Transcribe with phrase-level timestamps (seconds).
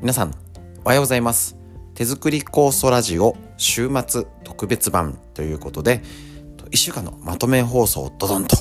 [0.00, 0.34] 皆さん
[0.82, 1.58] おはようございます。
[1.92, 6.00] 手作り酵素ラジオ週末特別版ということで
[6.70, 8.56] 1週間のまとめ放送をドドンと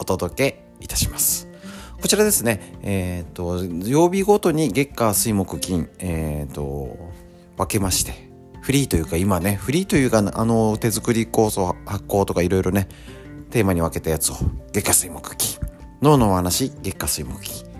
[0.00, 1.46] お届けいたします。
[2.00, 6.98] こちらですねえっ、ー、と曜日ごとに月火水木金えっ、ー、と
[7.56, 8.28] 分けまして
[8.60, 12.88] フリーというか今ねフリーというかあの手作り酵素発酵とかいろいろね
[13.50, 14.34] テーマに分けたやつを
[14.72, 15.60] 月火水木金
[16.02, 17.71] 脳のお話月火水木金。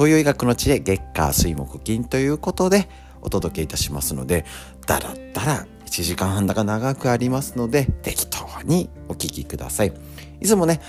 [0.00, 2.88] 東洋医学の知恵月下水木金ということで
[3.20, 4.46] お届けいたしますので
[4.86, 9.92] だらだら1時間半だか長くありますので適当にお聞きください。
[10.40, 10.80] いつもね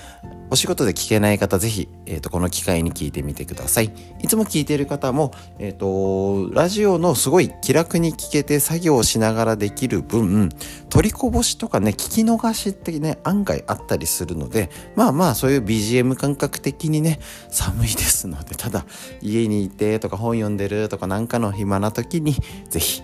[0.51, 3.93] お仕事で聞けない方、ぜひ、えっ、ー、と、この機会に聞いてみてください。
[4.21, 10.49] いつも聞いている方も、えっ、ー、と、ラジオのすごい気楽に聞けて作業しながらできる分、
[10.89, 18.85] 取りこぼしとかね、聞き逃しってね、案外あったりするので、まあまあ、そういう BGM 感覚的にね、寒いですので、ただ、
[19.21, 22.35] 家にいてとか本読んでるとかなんかの暇な時に、
[22.69, 23.03] ぜひ、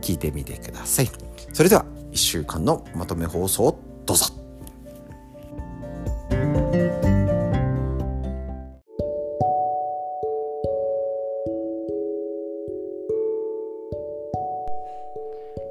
[0.00, 1.10] 聞いてみてください。
[1.52, 4.41] それでは、1週間のまとめ放送どうぞ。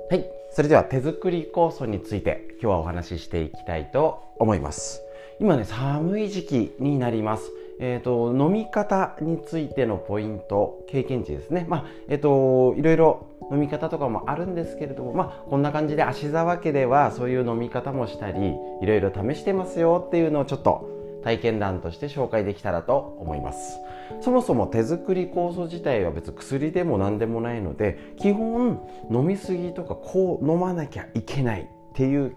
[0.10, 0.26] はい。
[0.52, 5.02] それでは手作り酵素について今日はお話ししていきたいと思います。
[5.40, 7.52] 今ね寒い時期になります。
[7.80, 11.66] えーと、飲み方についてのポイント経験値ですね。
[11.68, 20.90] まあえっ、ー、といろいろ飲み方とかもあるんですけれどもまあこんな感じで芦沢家ではそういう飲み方もしたりいろいろ試してますよっていうのをちょっと
[21.24, 23.80] 体験談として紹介できたらと思います。
[24.22, 32.36] そもそも手作り酵素自体は別に薬でも何でもないので基本飲みすぎとかこう飲まなきゃいけないっていう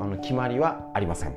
[0.00, 1.36] あの決まりはありません。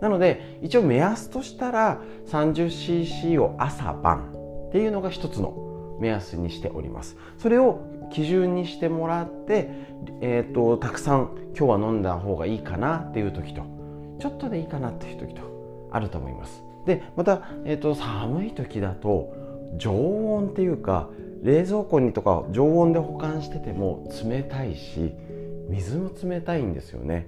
[0.00, 4.32] なので一応目安としたら 30cc を朝晩
[4.68, 7.16] っていうのが一つの目安にしております。
[7.38, 7.80] それを
[8.14, 9.68] 基準にしてもらって、
[10.20, 13.62] えーと、たくさん今日は飲んだ方がいいかなっていう時と
[14.20, 15.42] ちょっとでいいかなっていう時と
[15.90, 16.62] あると思います。
[16.86, 19.34] でまた、えーと、寒い時だと
[19.78, 21.08] 常温っていうか
[21.42, 25.12] 冷蔵庫にとか常温で保管してても冷たいし
[25.68, 27.26] 水も冷たいんですよね。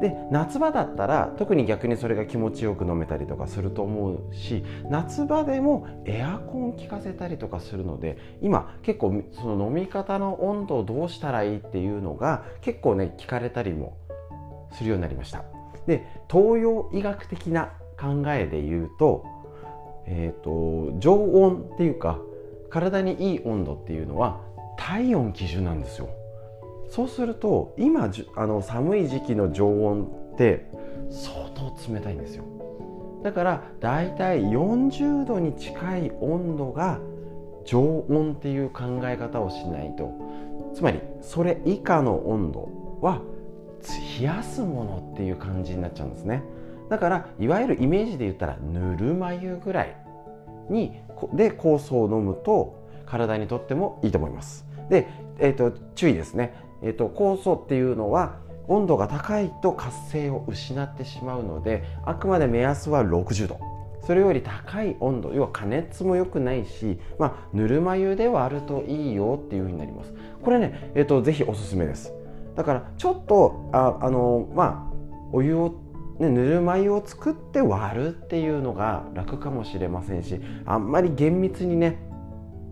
[0.00, 13.96] で夏場だったら特に逆にそれが気持ちよく飲めたりとかすると思うし夏場でもエアコン効かせたりとかするので今結構その飲み方の温度をどうしたらいいっていうのが結構ね聞かれたりも
[14.72, 15.44] するようになりました。
[15.86, 19.24] で東洋医学的な考えで言うと,、
[20.06, 22.18] えーと、常温っていうか
[22.70, 24.40] 体にいい温度っていうのは
[24.78, 26.08] 体温基準なんですよ。
[26.90, 30.66] そうすると今あの寒い時期の常温って
[31.08, 32.44] 相当冷たいんですよ。
[33.22, 37.00] だからだいたい40度に近い温度が
[37.64, 40.12] 常温っていう考え方をしないと。
[40.74, 42.68] つまりそれ以下の温度
[43.00, 43.20] は
[44.18, 46.42] 冷やすものっていう感じになっちゃうんですね。
[46.88, 49.96] だからいわゆるイメージで言ったらぬるま湯ぐらい
[50.68, 51.00] に
[51.34, 54.66] で酵素を飲むと体にとってもいいと思います。
[54.88, 55.08] で、
[55.38, 58.36] えーと、注意ですね、えーと、酵素っていうのは
[58.68, 63.58] 温度が高いと活性を失ってしまうのであくまで目安は60度。
[64.06, 70.14] それより高い温度要は加熱も良くないし、まあ、ぬるま湯で割るといいよっていうふうになります。
[70.42, 72.12] これね、えーと、とぜひおすすめです。
[72.56, 74.92] だからちょっとああのまあ
[75.32, 75.74] お湯を
[76.20, 81.98] ね、ぬるま湯を作って割るっていうのが楽かもしれませんしあんまり厳密にね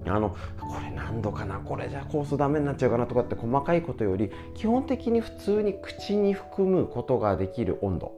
[0.08, 0.36] あのこ
[0.82, 8.12] れ何度かなこれじゃ酵素ダメになっちゃうかなとかって細かいことより基本的に普通に口に含むことができる温度。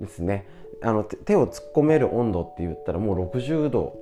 [0.00, 0.46] ですね。
[0.82, 3.98] あの手を突っ込める温度って言ったらもう60度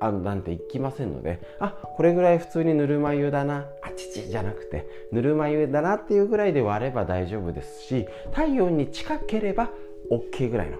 [0.00, 9.70] あなんていきませんのであこれぐらい普通にぬるま湯だなあちちじゃなくてぬるま湯だなっていうぐらいで割れば大丈夫ですし体温に近ければ
[10.10, 10.78] OK ぐらいの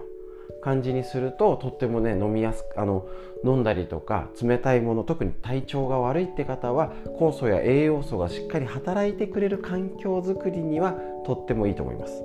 [0.61, 3.07] 感じにするととってもね飲みやすくあの
[3.45, 10.95] 飲んだりとか冷たいもの特に体調が悪いって方は酵素や栄養素がしっかり働いてくれる環境づくりには
[11.25, 12.23] とってもいいと思います。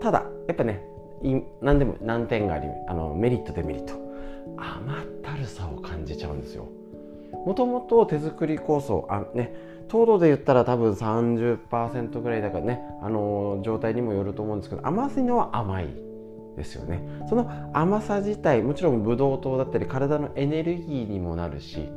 [0.00, 0.82] ただやっぱね
[1.60, 3.94] 何でも難点がありあのメリットデメリット。
[4.56, 6.66] 甘ったるさを感じちゃうんですよ。
[7.46, 9.54] もともと手作り酵素あね
[9.88, 16.09] 糖度で言ったら多分30%ぐらいだからねあの状態にもよると思うんですけど甘いのは甘い。
[16.60, 17.00] ですよね。
[17.28, 21.88] その甘さ自体もちろんブドウ糖だったり体のエネルギーにもなるし、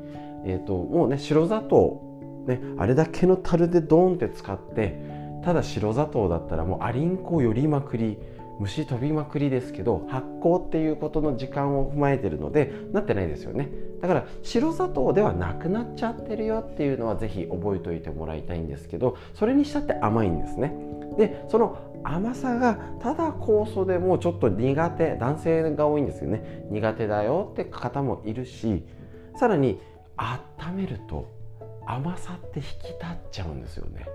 [0.45, 2.01] えーと、もうね白砂糖、
[2.47, 4.97] ね、あれだけの樽でドーンって使って
[5.43, 8.17] ただ白砂糖だったらもうアリンコを寄りまくり
[8.59, 13.69] 虫飛びまくりですけど発酵っていうことの時間を踏まえてるのでなってないですよね。
[14.01, 20.75] だから白砂糖ではなくなっちゃってるよっていうのは是非覚えておいてもらいたいんですけどそれにしたって甘いんですね。
[21.17, 26.65] でその甘さがただ酵素でもちょっと苦手男性が多いんですよね。
[26.69, 28.83] 苦手だよって方もいるし
[29.35, 29.79] さらに
[30.17, 31.31] 温めると
[31.85, 34.05] 甘さって引き立っちゃうんですよね。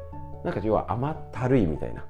[0.44, 2.04] なんか要は甘ったるいみたいな。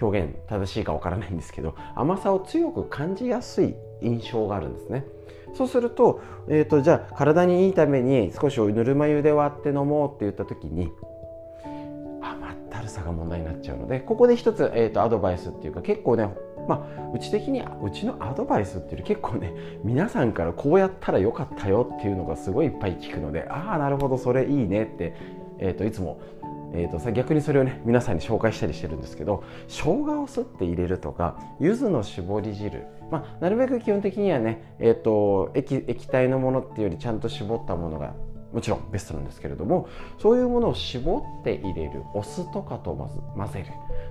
[0.00, 5.04] 表現正しいかわからないんですけど甘さを強く感じやすい印象があるんですね。
[5.52, 10.92] そうすると,、えーと、じゃあ体にいいために少しぬるま湯で割って飲もうって言った時に
[12.22, 16.28] 甘ったるさが問題になっちゃうのでここで一つ、えーとアドバイスっていうか結構ね
[16.68, 25.14] まあ、うち的にうちのアドバイスっていうより結構ね皆さんからこうやったらよかったよっていうのがすごいいっぱい聞くのでああなるほどそれいいねって、
[25.58, 26.20] えーと、いつも、
[26.72, 38.14] えーと、逆にそれをね皆さんに紹介したりしてるんですけど生姜をすって入れるとか柚子の絞り汁、まあ、なるべく基本的にはね、えーと、液液体のものっていうよりちゃんと絞ったものが
[38.52, 39.88] もちろんベストなんですけれども
[40.18, 42.94] そういうものを絞って入れるお酢とかと
[43.36, 43.66] 混ぜる。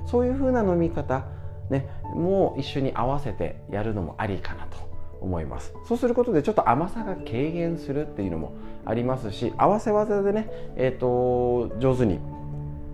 [0.05, 1.25] そういう風な飲み方
[1.69, 4.89] ね、も一緒に合わせてやるのもありかなと。
[5.21, 5.73] 思います。
[5.85, 8.53] そうすることでちょっと甘さが軽減するっていうのも
[8.85, 12.19] ありますし合わせ技でね、えーと、上手に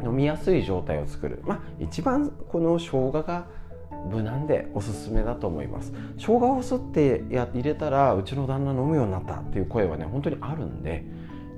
[0.05, 1.41] 飲みやすい状態を作る。
[1.45, 3.47] まあ一番この生姜が
[4.09, 5.91] 無難でおすすめだと思います。
[6.17, 11.03] 生姜をすってや入れたらうちの旦那飲むようになったっていう声はね本当にあるんで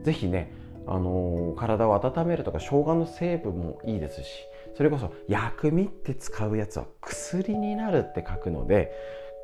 [0.03, 0.53] 是非ね
[0.87, 4.29] あのー、体を温めるとか生姜の成分もいいですし
[4.77, 8.91] それこそ薬味って使うやつは薬になるって書くので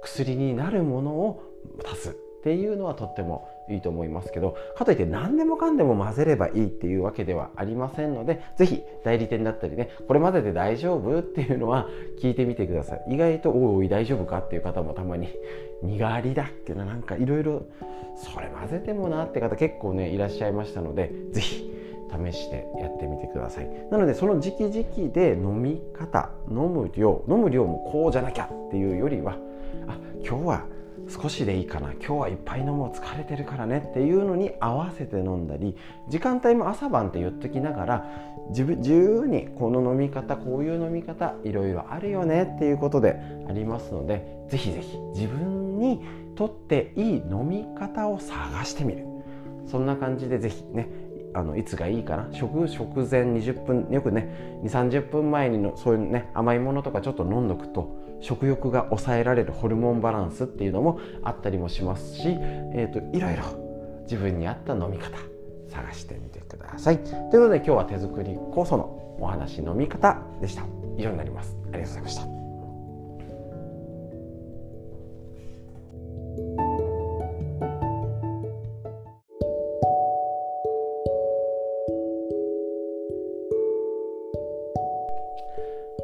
[0.01, 1.43] 薬になるものを
[1.85, 2.13] 足すっ
[2.43, 11.87] ていうのはとってもいいと思いますけどかといって何でもかんでも混ぜればいいっていうわけではありませんので是非代理店だったりねこれまでで大丈夫っていうのは
[12.21, 13.05] 聞いてみてください。
[13.09, 15.29] 意外とおいおい大丈夫かっていう方もたまに
[15.81, 17.65] 苦がりだっけななんかいろいろ
[18.15, 21.69] それ混ぜてもなって方結構ねいらっしゃいましたので是非
[22.31, 23.69] 試してやってみてください。
[23.89, 29.37] なのでその時期時期で飲み方飲む量飲む量もこうじゃなきゃっていうよりは
[29.87, 30.65] あ今日は
[31.13, 35.75] 少しでいいかな今日はいっぱい飲もう疲れてるからねっていうのに合わせて飲んだり
[36.09, 38.05] 時間帯も朝晩って言っときながら
[38.49, 46.01] 自分自由にこの飲み方こういう飲み方いろいろあるよねっていうことでありますのでぜひぜひ自分に
[46.35, 49.05] とっていい飲み方を探してみる。
[49.65, 50.89] そんな感じでぜひね
[51.33, 52.27] あのいつがいいかな？
[52.31, 63.43] 食食前20分よくね2 3 0分前にのそういうね甘いものとかちょっと飲んどくと食欲が抑えられるホルモンバランスっていうのもあったりもしますし、えーと、いろいろ
[64.03, 65.17] 自分に合った飲み方
[65.69, 66.99] 探してみてください。
[66.99, 70.63] ということで今日は手作り酵素のお話飲み方でした。
[70.97, 71.57] 以上になります。
[71.73, 72.23] ありがとうございました。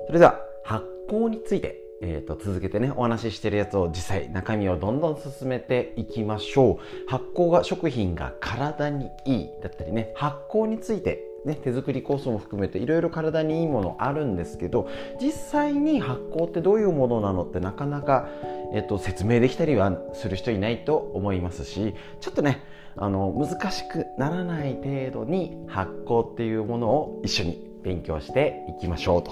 [0.07, 7.09] それでは発酵について、えーと、続けてねお話ししてるやつを実際中身をどんどん進めていきましょう。
[7.09, 14.89] 発酵が食品が体にいいだったりね発酵についてね、手作り酵素も含めていろいろ体にいいものあるんですけど
[15.21, 18.27] 実際に発酵ってどういうものなのってなかなか、
[18.73, 22.63] えっと、説明できたりはする人いないと思いますしちょっとね
[22.97, 29.31] あの難しくならない程度に発酵っていうものを一緒に勉強していきましょうと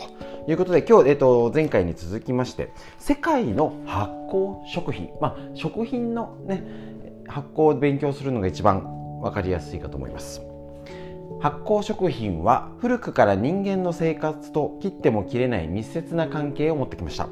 [0.50, 6.64] いうことで今日、えっと、前回に続きまして世界の発酵食品、まあ、食品の、ね、
[7.28, 10.42] 発酵を勉強するのが一番分かりやすいかと思います。
[11.40, 17.28] 発酵食品は古くから人間の生活と切っても切れない密接な関係を持ってきました。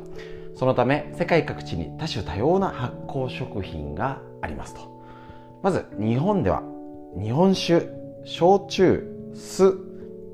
[0.56, 4.82] そのため世界各地に多種多様な発酵食品がありますと。
[5.64, 6.62] まず日本では
[7.20, 7.88] 日本酒
[8.26, 9.74] 焼酎酢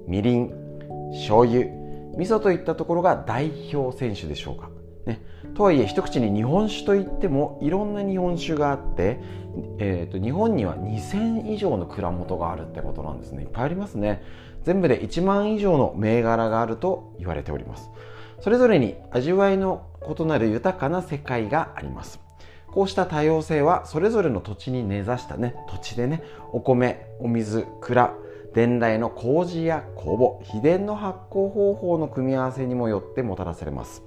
[0.08, 0.61] みりん
[1.12, 1.82] 醤油。
[2.18, 4.70] 味噌といったところが代表選手でしょうか、
[5.06, 5.22] ね、
[5.56, 9.20] とはいえ一口に日本酒といってもいろんな日本酒があって、
[9.80, 13.44] えーと、日本には2000以上の蔵元があるってことなんですね。
[13.44, 14.24] いっぱいありますね。
[14.64, 17.90] 全部で1万以上の銘柄があると言われております。
[18.42, 19.88] それぞれに味わいの
[20.20, 22.20] 異なる豊かな世界があります。
[22.68, 28.14] こうした多様性はそれぞれの土地に根ざしたね土地でねお米お水蔵
[28.54, 34.04] 伝来の麹や酵母秘伝の発酵方法の組み合わせにもよってもたらされます。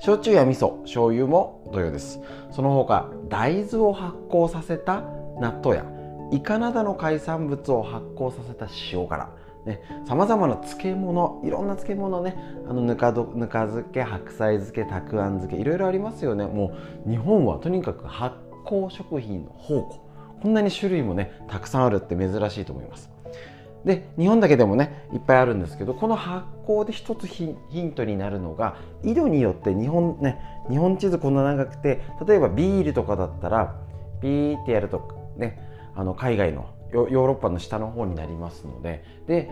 [0.00, 2.20] 焼酎や味噌醤油も同様です。
[2.50, 5.02] その他大豆を発酵させた
[5.38, 5.84] 納豆や
[6.32, 9.30] イカなどの海産物を発酵させた塩辛
[10.08, 12.36] さまざまな漬物いろんな漬物ね
[12.68, 16.46] あのぬかどぬか漬け白菜漬けたくあん漬けいろいろありますよね。
[16.46, 16.74] も
[17.06, 20.08] う日本はとにかく発酵食品の宝庫。
[20.42, 23.11] こんなに種類もねたくさんあるって珍しいと思います。
[23.84, 33.74] で日本だけでもねいっぱいあるんですけどこの発酵で一つヒントになるのが井戸によって日本ね日本地図こんな長くて例えばビールとかだったら
[34.20, 35.58] ピーってやるとね
[35.94, 39.50] あの海外のヨーロッパの下の方になりますのでで、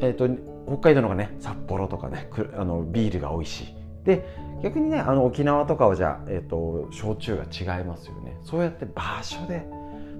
[0.00, 0.28] えーと、
[0.66, 3.74] 北海道のがね札幌とかねあのビールが美味しい。
[4.04, 4.24] で
[4.62, 8.38] 逆にねあの沖縄とかはじゃあ、えーと、焼酎が違いますよね。
[8.42, 9.66] そうやって場所で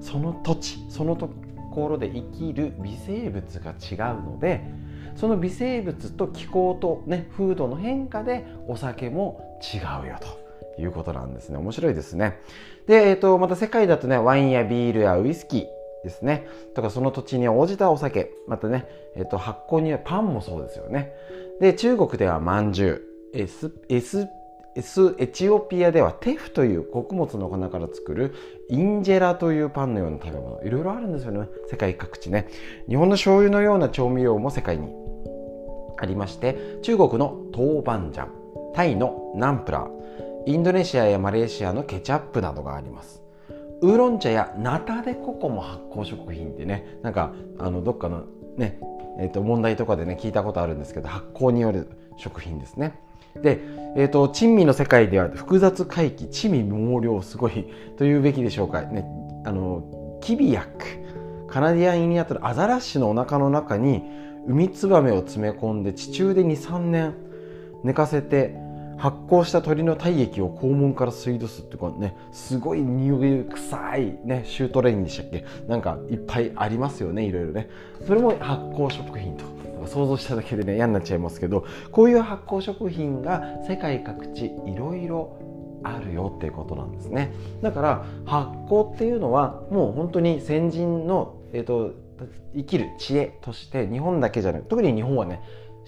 [0.01, 1.31] その土地そのと
[1.79, 4.65] ころで生きる微生物が違うので
[5.17, 10.19] その微生物と気候とね風土の変化でお酒も違うよ
[10.77, 11.59] ということなんですね。
[11.59, 12.39] 面白いですね。
[12.87, 15.67] で、えーと、また世界だとねワインやビールやウイスキー
[16.05, 16.47] ですね。
[16.75, 18.31] とかその土地に応じたお酒。
[18.47, 21.13] またね、えーと、発酵にはパンもそうですよね。
[21.61, 23.03] で中国ではまんじゅう。
[23.35, 24.01] エスエ
[24.83, 28.35] スエチオピアではテフという穀物の花から作る
[28.69, 30.63] インジェラというパンのような食べ物。
[30.63, 31.49] いろいろあるんですよね。
[31.71, 32.49] 世界各地ね。
[32.89, 34.89] 日本の醤油のような調味料も世界に
[35.99, 38.29] ありまして中国の豆板醤。
[38.75, 39.99] タイのナンプラー。
[40.47, 43.23] インドネシアやマレーシアのケチャップなどがあります。
[43.81, 48.25] ウーロン茶やナタデココも発酵食品ってねなんかあのどっかの
[48.57, 48.81] ね
[49.21, 52.99] えー、と問題とかでね聞いたことあるんですけど発酵による食品ですね。
[53.43, 53.61] で、
[53.97, 57.67] えーと、珍味の世界では複雑回帰珍味毛量すごい
[57.97, 58.83] というべきでしょうか。
[58.83, 59.05] ね
[59.45, 60.87] あのキビヤック
[61.47, 64.03] カナディアンイニアトルアザラシのお腹の中に
[64.47, 67.15] ウミツバメを詰め込んで地中で23年
[67.85, 68.55] 寝かせて
[68.99, 75.45] 発酵した鳥の体液を肛門から吸い出すっていうねすごい匂い臭いねシュートレインでしたっけ？
[75.69, 77.71] なんかいっぱいありますよねいろいろね。
[78.07, 79.58] それも発酵食品と。
[79.87, 85.39] 想像しただけでね嫌になっちゃいますけどこういう発酵食品が世界各地いろいろ
[85.83, 87.33] あるよっていうことなんですね。
[87.63, 91.93] だから発酵っていうのはもう本当に先人の、えーと、
[92.57, 95.41] 生きる知恵として日本だけじゃなく特に日本はね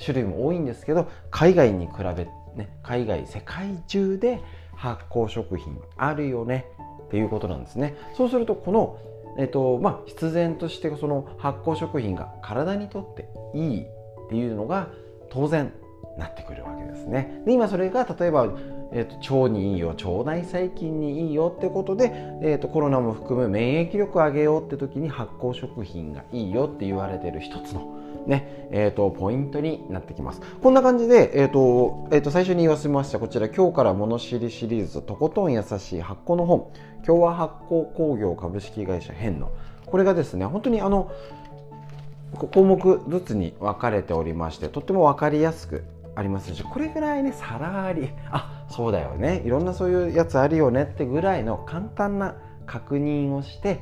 [0.02, 4.40] 種類も多いんですけど海外に比べね海外世界中で
[4.74, 6.66] 発酵食品あるよね
[7.06, 7.96] っていうことなんですね。
[8.16, 8.98] そうするとこの
[9.40, 13.86] えっとまあ、必然としてその発酵食品が体にとっていいっ
[14.28, 14.90] ていうのが
[15.30, 15.72] 当然
[16.18, 17.42] なってくるわけですね。
[17.46, 18.52] で今それが例えば、
[18.92, 30.40] えーと、腸にいいよ腸内細菌にいいよってことで、えーと、コロナも含む免疫力上げようって時に発酵食品がいいよって言われてる一つのねえーと、ポイントになってきます。
[30.62, 36.70] こんな感じで、えーとえー、と最初に言わせましたこちら今日から物知りシリーズとことん優しい発酵の本
[37.06, 39.50] 今日は発酵工業株式会社編の
[39.86, 41.10] これがですね本当にあの
[42.36, 45.82] 項目ずつに分かれておりましてとっても分かりやすく
[46.14, 46.54] あります。
[46.54, 52.36] しこれぐらいねさらありあそうだよねいろんなそういうやつあるよねってぐらいの簡単な
[52.66, 53.80] 確認をして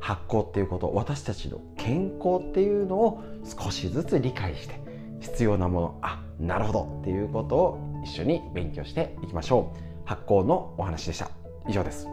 [0.00, 4.80] 発酵っていうこと私たちの健康っていうのを少しずつ理解して
[5.20, 9.88] 必要なものあなるほどっていうことを一緒に勉強していきましょう。
[10.04, 11.30] 発酵のお話でした。
[11.68, 12.06] 以上です。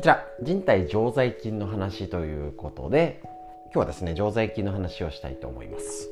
[0.00, 3.20] こちら人体常在菌の話ということで
[3.72, 6.08] 今日はですね常在菌の話をしたいと思います。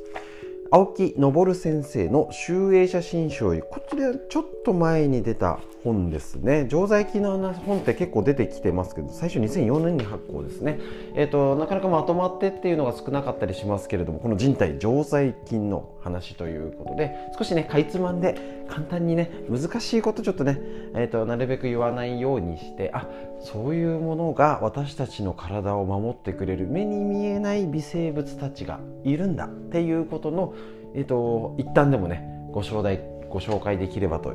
[0.71, 6.67] 青木昇先生の集英写真集よりこちらちょっと前に出た本ですね。
[6.69, 10.79] 常在菌の本って結構出てきてますけど最初2004年に発行ですね。
[11.15, 20.61] えっ、ー、となかなかまとまってっていうのが少なかったりしますけれどもこの人体常在菌の話ということで少しねかいつまんで簡単にね難しいことちょっとね、
[20.95, 23.09] えーと、なるべく言わないようにしてあ
[23.40, 30.54] そういうものが私たちの体を守ってくれる目に見えない微生物たちがいるんだっていうことの、
[30.95, 34.30] えーと、一旦でもねご紹介ご紹介できればと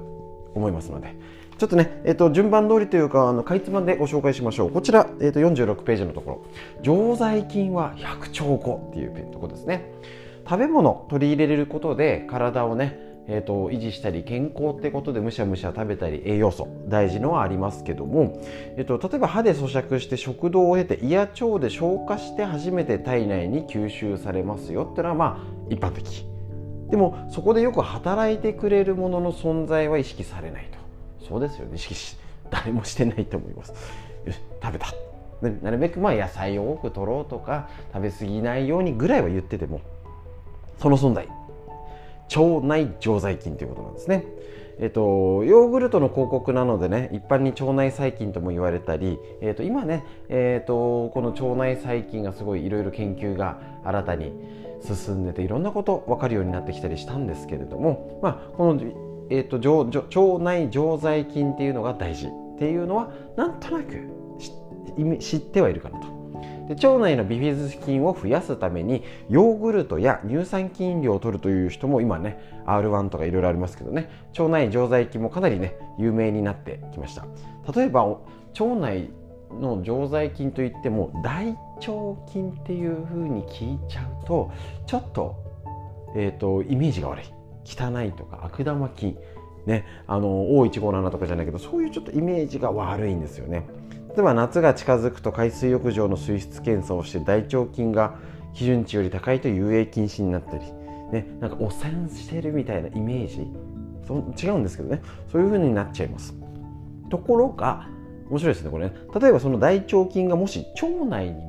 [0.56, 1.16] 思いますので。
[1.58, 4.72] ちょっとね、えーと、順番通りというかあのかいつまんでご紹介しましょう。
[4.72, 6.46] こちら、えー、と46ページのところ。
[6.82, 9.86] 常在菌は100兆個っていうところですね。
[10.50, 18.42] 食べ物取り入れれることで体をねえーと、維持したり健康ってことでむしゃむしゃ食べたり栄養素大事のはありますけども、
[18.78, 25.38] えーと、例えば歯で咀嚼して食道を経て胃や腸で消化して初めて体内に吸収されますよっていうのはまあ
[25.70, 26.26] 一般的。
[26.90, 31.26] でもそこでよく働いてくれるものの存在は意識されないと。
[31.26, 31.76] そうですよね。
[31.76, 32.18] 意識し
[32.52, 33.74] 誰もしてないと思います。
[34.26, 34.88] よし食べた。
[35.62, 39.82] なるべくまあ野菜を多く取ろうとか食べ過ぎないようにぐらいは言ってても
[40.80, 41.28] その存在。
[42.36, 44.26] 腸内常在菌ということなんですね。
[44.80, 54.34] えっと、ヨーグルトの広告なのでね一般に腸内細菌とも言われたり、えっと、今ね、えっと、この腸内細菌がすごいいろいろ研究が新たに
[54.82, 58.82] 進んでていろんなこと分かるようになってきたりしたんですけれども、まあ、この、
[59.30, 64.10] えっと、腸内常在菌っていうのが大事っていうのはなんとなく
[65.20, 66.13] 知ってはいるかなと。
[66.68, 77.26] で腸内のビフィズス菌を増やすためにヨーグルトや乳酸菌飲料を取るという人も今ね R1 とかいろいろありますけどね腸内常在菌もかなりね有名になってきました。
[77.76, 78.20] 例えば腸
[78.80, 79.10] 内
[79.60, 84.52] の常在菌といっても大腸菌っていう風に聞いちゃうと
[84.86, 85.36] ちょっと,、
[86.16, 87.26] えーと、イメージが悪い。
[87.66, 89.18] 汚いとか悪玉菌。
[89.66, 93.66] ねあの O157 とかじゃないけどそういうちょっとイメージが悪いんですよね。
[94.16, 98.16] 例えば夏が近づくと海水浴場の水質検査をして大腸菌が
[98.54, 100.60] 基準値より高いと遊泳禁止になったり、
[101.12, 103.48] ね、なんか汚染してるみたいなイメージ。
[104.06, 105.02] そ違うんですけどね。
[105.32, 106.36] そういう風になっちゃいます。
[107.10, 107.88] ところが
[108.30, 108.96] 面白いですねこれね。
[109.20, 111.42] 例えばその大腸菌がもし腸内に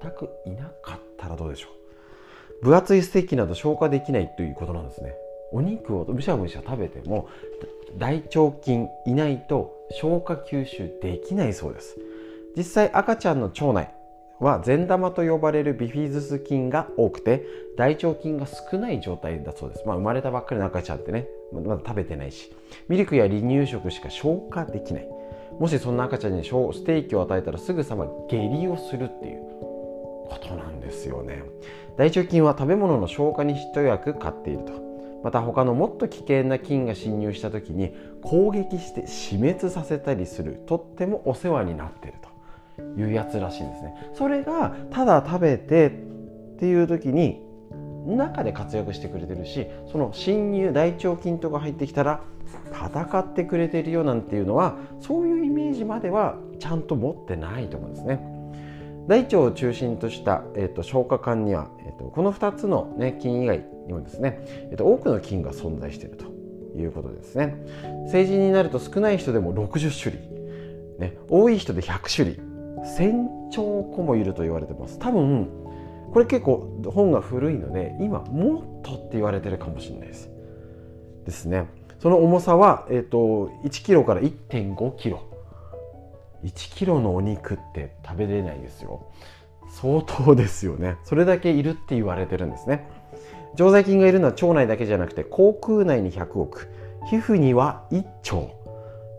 [0.00, 1.68] 全くいなかったらどうでしょ
[2.62, 2.66] う。
[2.66, 5.14] 分厚いステーキなど消化できないということなんですね。
[5.52, 7.28] お肉をむしゃむしゃ食べても
[7.98, 11.96] 大腸菌いないと消化吸収できないそうです。
[12.56, 13.94] 実際赤ちゃんの腸内
[14.38, 17.44] は善玉と呼ばれるビフィズス菌が多くて
[17.76, 22.50] 大腸菌が少ない状態だそうです、まあ、生まれたばっかりの赤ちゃんってねまだ食べてないし
[22.88, 25.08] ミルクや離乳食しか消化できない。
[25.58, 26.48] もしそんな赤ちゃんにス
[26.84, 29.40] テーキを与えたらすぐさま下痢をするっていう
[30.30, 31.42] ことなんですよね。
[31.98, 34.72] 大腸菌は食べ物の消化に一役買っていると。
[35.22, 42.29] また他のもっと危険な菌が侵入した時に攻撃して死滅させたりするとってもお世話になっていると。
[42.96, 43.94] いうやつらしいんですね。
[44.14, 45.90] それがただ食べてっ
[46.58, 47.40] ていう時に
[48.06, 52.22] 中で活躍してくれてるしその侵入大腸菌とか入ってきたら
[52.72, 58.40] 戦ってくれてるよなんていうのはそういうイメージまではちゃんと持ってないと思うんですね。
[59.06, 66.26] 大腸を中心とした、えーと、消化管には、えーと、この2つの、ね、菌以外にもですね、えーと、多くの菌が存在していると
[66.78, 67.56] いうことですね。
[68.12, 72.49] 成人になると少ない人でも60種類、ね、多い人で100種類
[72.84, 74.98] 1000兆個もいると言われてます。
[74.98, 75.48] 多分
[76.12, 80.30] これ結構本が古いので今もっとって言われてるかもしれないです。
[81.24, 81.66] ですね。
[81.98, 85.22] その重さは、えー、と1キロから1.5キロ。
[86.44, 89.06] 1キロのお肉って食べれないですよ。
[89.70, 90.96] 相当ですよね。
[91.04, 92.88] それだけいるって言われてるんですね。
[93.54, 96.68] 常在菌がいるのは腸内だけじゃなくて口腔内に100億。
[97.08, 98.50] 皮膚には1兆。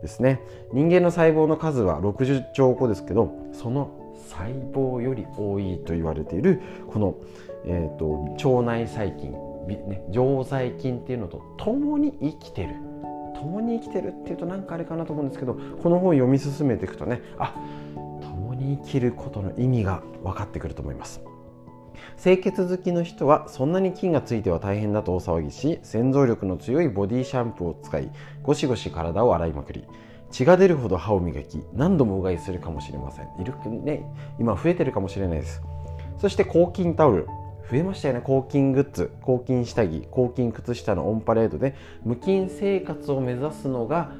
[0.01, 0.41] ですね。
[0.73, 3.91] 人間の細胞の数は60兆個ですけどその
[4.29, 7.15] 細胞より多いと言われているこの、
[7.65, 9.31] えーと、腸内細菌、
[9.67, 12.75] ね、常在菌っていうのと共に生きてる。
[13.41, 17.55] 共に生きてるっていうと何かあれかなと思うんですけどこの本読み進めていくとねあ
[18.21, 21.21] 共に生きることの意味が分かってくると思います。
[22.21, 28.11] 清潔好きの人はそんなに菌がついては大変だと大騒ぎし洗浄力の強いボディシャンプーを使い
[28.43, 29.85] ゴシゴシ体を洗いまくり。
[30.31, 33.25] 血が出るほど歯を磨き何度もうがいするかもしれません。
[33.39, 34.03] いるね。
[34.39, 35.61] 今増えてるかもしれないです。
[36.19, 37.27] そして抗菌タオル。
[37.69, 38.21] 増えましたよね。
[38.21, 39.11] 抗菌グッズ。
[39.21, 40.07] 抗菌下着。
[40.09, 44.11] 抗菌靴下のオンパレードで無菌生活を目指すのが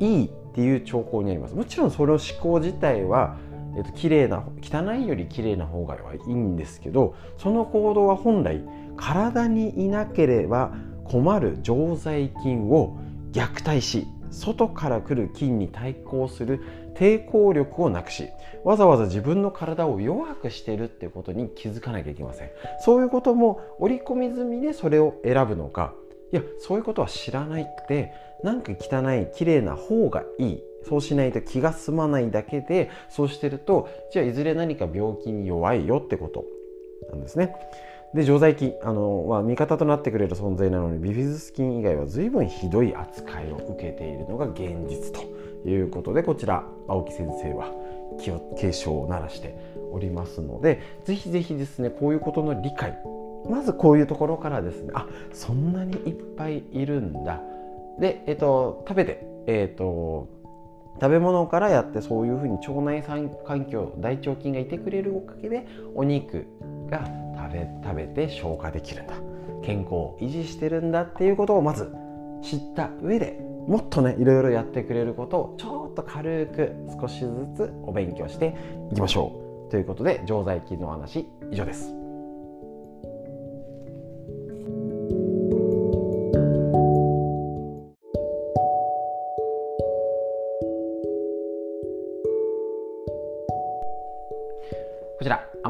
[0.00, 1.54] いいっていう兆候になります。
[1.54, 3.36] もちろんその思考自体は
[3.76, 5.98] えっと、綺麗な汚いより綺麗な方がい
[6.30, 8.64] いんですけどその行動は本来
[8.96, 10.72] 体にいなければ
[11.04, 12.98] 困る常在菌を
[13.32, 16.62] 虐待し外から来る菌に対抗する
[16.94, 18.28] 抵抗力をなくし
[18.64, 22.50] わざわざ自分の体を弱くしてるっていうことに気づかなきゃいけません。
[22.80, 25.94] そういうことも織り込み済みでそれを選ぶのか。
[26.32, 28.12] いやそういうことは知らないくて
[28.42, 30.62] なんか汚い綺麗な方がいい。
[30.88, 36.44] そうしないと気が済まないだけでそうしてるとじゃあいずれ何か病気に弱いよってこと
[37.10, 37.54] なんですね。
[38.14, 45.22] で常在菌あの、まあ、味方となってくれる存在なのにビフィズス菌以外は随分ひどい扱いを受けているのが現実と
[45.68, 47.70] いうことでこちら青木先生は
[48.20, 49.58] 気を警鐘を鳴らして
[49.92, 52.96] おりますのでぜひぜひですねこういうことの理解
[53.50, 57.42] まずこういうところからですねあそんなにいっぱいいるんだ。
[57.98, 60.28] で、えっと、食べて、えっと、
[61.00, 66.46] 食べ物からやってそういうふうに腸内環境大腸菌がいてくれるおかげでお肉
[66.90, 67.04] が
[67.36, 69.14] 食べ食べて消化できるんだ。
[69.62, 71.92] 健康を維持してるんだっていうことをまず
[72.42, 78.54] 知った上でもっとねいろいろやってくれることをちょっと軽く少しずつお勉強して
[78.92, 79.32] いきましょ
[79.68, 79.70] う。
[79.70, 82.05] ということで常在菌の話以上です。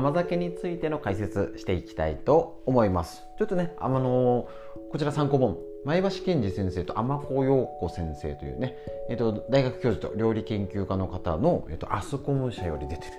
[0.06, 3.24] 甘酒についての解説していきたいと思います。
[3.38, 4.48] ちょっとねあの
[4.92, 8.76] こちら参考本前橋健二先生と天子陽子先生というね、
[9.08, 13.12] えっと、大学教授と料理研究家の方の、えっと、アスコム社より出てる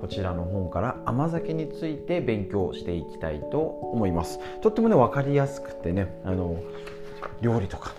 [0.00, 4.38] こちらの本から甘酒について勉強していきたいと思います。
[4.60, 6.56] とってもね分かりやすくてねあの
[7.40, 7.94] 料理とかの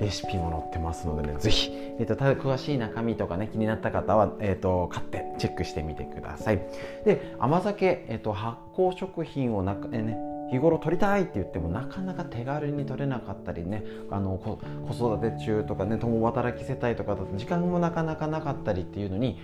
[0.00, 6.60] レシピも載ってますのでね、ぜひ、えーと、ただ詳しい中身とかね、気になった方は、えーと、買ってチェックしてみてください。
[7.04, 10.16] で、甘酒、えーと、発酵食品をなか、えー、ね、
[10.50, 14.58] 日頃取りたいって言ってもなかなか手軽に取れなかったりねあの子
[14.94, 19.40] 育て中とかね共働き世帯とかだと時間もなかなかなかったりっていうのに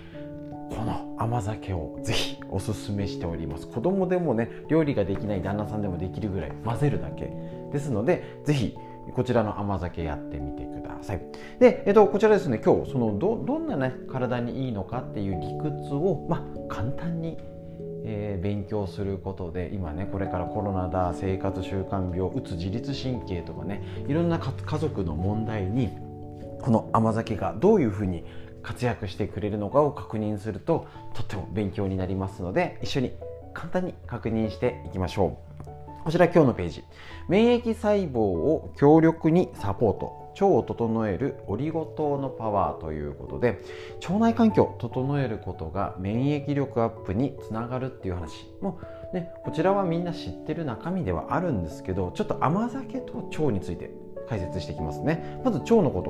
[0.69, 7.31] この甘酒をぜひおすすめしております子供でもね料理ができない旦那さんでもできるぐらい混ぜるだけ
[7.71, 8.75] ですのでぜひ
[9.11, 11.21] こちらの甘酒やってみてください。
[11.59, 17.37] で、えっと、こちらですね今日そのどどんなね体にいいのかっていう理屈を、まあ、簡単に
[18.05, 25.89] えー、勉強することで今ねこれからコロナだ生活習慣病うつ自律神経とかねいろんな家族の問題に
[26.61, 28.25] この甘酒がどういうふうに
[28.61, 33.13] 活躍してくれるのかを確認するととっても勉強になりますので一緒に
[33.53, 35.52] 簡単に確認していきましょう。
[36.03, 36.83] こちら今日のページ。
[37.29, 40.23] 免疫細胞を強力にサポート。
[40.33, 43.61] 腸を整えるオリゴ糖のパワーということで
[44.01, 48.47] 腸内環境を整えることが免疫力アップにつながるっていう話。
[48.59, 48.79] も
[49.13, 53.91] ねこちらはみんな知ってる中身ではあるんですけどちょっと甘酒と腸について
[54.27, 55.39] 解説していきますね。
[55.45, 56.01] まず腸のこ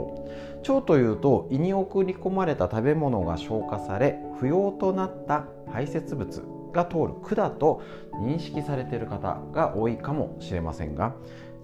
[0.63, 0.73] と。
[0.73, 6.62] 腸というと胃に送り込まれた食べ物が消化され不要となった排泄物。
[6.73, 7.81] が通る管と
[8.13, 11.15] 認識されている方が多いかもしれませんが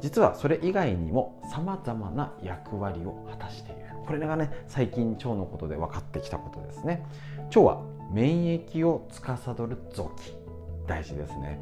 [0.01, 3.81] 実はそれ以外にもさまざまな役割を果たしている。
[4.05, 7.05] これがね最近腸のことで分かってきたことですね。
[7.49, 10.33] 腸は免疫を司る臓器。
[10.87, 11.61] 大事ですね。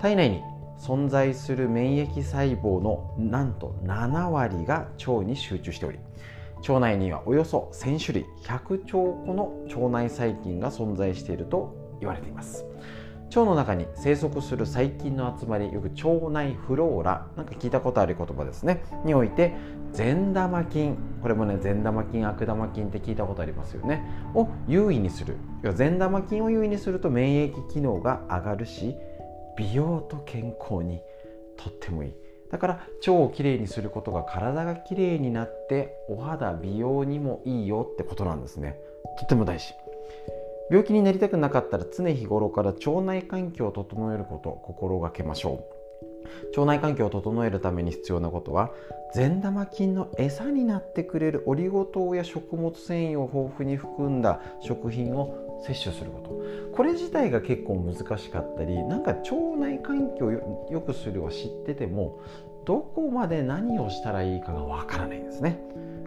[0.00, 0.42] 体内に
[0.78, 5.98] 存在する免疫細胞のなんと7割が腸に集中しており
[6.60, 12.67] 腸内にはおよそ1000種類100兆個の腸内細菌が存在していると言われています。
[13.28, 18.82] 腸の中に生息する細菌の集まりよく腸内フローラなんか聞いたことある言葉ですね。
[19.04, 19.54] において
[19.92, 20.96] 善玉菌。
[21.22, 24.02] これもね善玉菌悪玉菌って聞いたことありますよね。
[24.34, 25.36] を優位にする。
[25.74, 28.96] 善玉菌を優位にすると免疫機能が上がるし
[29.56, 31.02] 美容と健康に
[31.56, 32.14] とってもいい。
[32.50, 38.78] だから腸をきれいにすることが体がきれいになってお肌美容にもいいよってことなんですね。
[39.18, 39.74] とっても大事。
[40.70, 45.78] 病気になりたくなかったら常日頃から腸内環境を整えることを心がけましょう。
[46.50, 48.70] 腸内環境を整えるために必要なことは
[49.14, 56.76] 善玉菌の餌になってくれるオリゴ糖や食物繊維を豊富に含んだ食品を摂取すること。
[56.76, 62.20] これ自体が結構難しかったりなんか腸内環境を良くするは知ってても
[62.66, 65.58] どこまで何をしたらいいかがわからないんですね。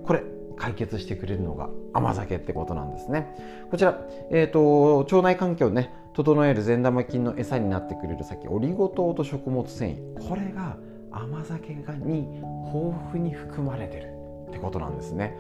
[0.05, 0.23] これ
[0.61, 3.35] 解決してくれるのが甘酒ってことなんですね。
[3.71, 10.29] こちら、えーと、腸内環境をね整える善玉菌の餌になってくれる先オリゴ糖と食物繊維。
[10.29, 10.77] これが
[11.09, 14.13] 甘酒がに豊富に含まれてる
[14.49, 15.35] ってことなんですね。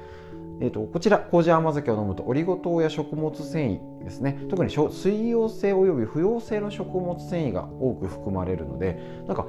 [0.59, 4.39] えーと、こちら麹甘酒を飲むとオリゴ糖や食物繊維ですね。
[4.49, 9.45] 特に水溶性および不溶性の食物繊維が多く含まれるのでなんか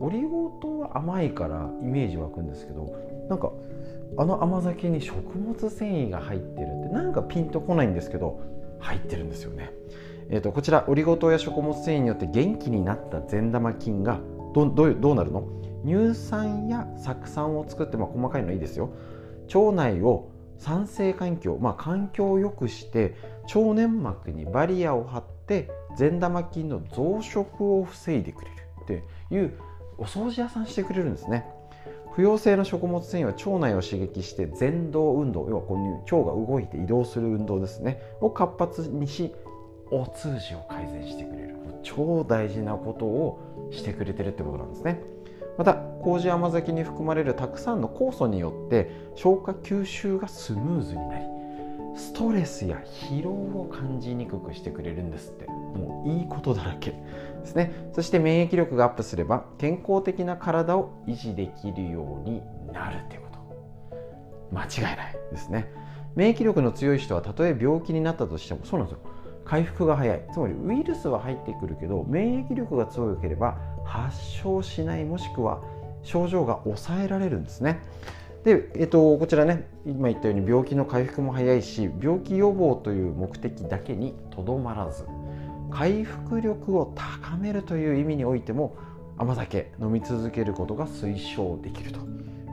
[0.00, 2.90] オリゴ糖は甘いからイメージ湧くんですけど
[3.28, 3.52] なんか
[4.16, 8.40] あの甘酒に食物繊維が入ってるってなんかピンとこないんですけど
[8.80, 9.72] 入ってるんですよね。
[10.30, 14.20] えーと、こちらオリゴ糖や食物繊維によって元気になった善玉菌が
[14.54, 15.46] どどうどうなるの？
[15.84, 18.90] 乳酸や酢酸を作って、まあ、細かいのいいですよ。
[19.54, 23.16] 腸内を酸性環境、まあ、環境を良くして
[23.54, 29.58] 腸粘膜にバリアを張って善玉菌の増殖を防いでくれるっていう
[29.98, 31.44] お掃除屋さんしてくれるんですね。
[32.14, 38.00] 不溶性の食物繊維は腸内を刺激して前動運動要はこういう腸が動いて移動する運動ですね。
[38.20, 39.34] を活発にし
[39.90, 41.54] お通じを改善してくれる。
[41.82, 45.02] 超大事なことをしてくれてるってことなんですね。
[45.58, 51.24] また麹甘酒に含まれるたくさんの酵素によって消化吸収がスムーズになり
[51.96, 55.46] ストレスや疲労を感じにくくしてくれるんですって。
[55.46, 56.94] もういいことだらけ。
[57.44, 57.90] ですね。
[57.92, 64.54] そして免疫力がアップすれば健康的な体を維持できるようになるっていうこと。
[64.54, 65.70] 間違いないですね。
[66.16, 69.02] 免疫力の強い人はたとえ病気になったとしてもそうなんですよ。
[69.44, 70.22] 回復が早い。
[70.32, 75.62] つまりウイルスは入ってくるけど免疫力が強ければ発症しないもしくは
[76.02, 77.80] 症状が抑えられるんですね。
[78.44, 85.04] で、えっと、こちらね今言ったように病気の回復も早いし病気予防という目的だけにとどまらず。
[85.70, 88.76] 回復力を高めるという意味においても
[89.16, 92.00] 甘酒飲み続けることが推奨できると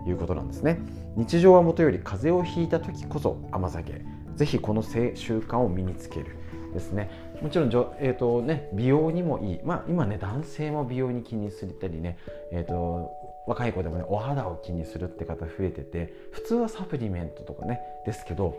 [0.07, 0.79] いうことなんですね。
[1.15, 4.01] 日常はもとより風邪をひいた時こそ甘酒。
[4.35, 6.37] ぜひこの習慣を身につける
[6.73, 7.09] ですね。
[7.41, 7.69] もちろん、
[7.99, 12.17] えーとね、美容にもいい、まあ、今ね男性も美容に気にすたりね、
[12.51, 13.11] えーと、
[13.47, 18.55] 若い子でもねお肌を気にするって方増えてて普通はサプリメントとかねですけど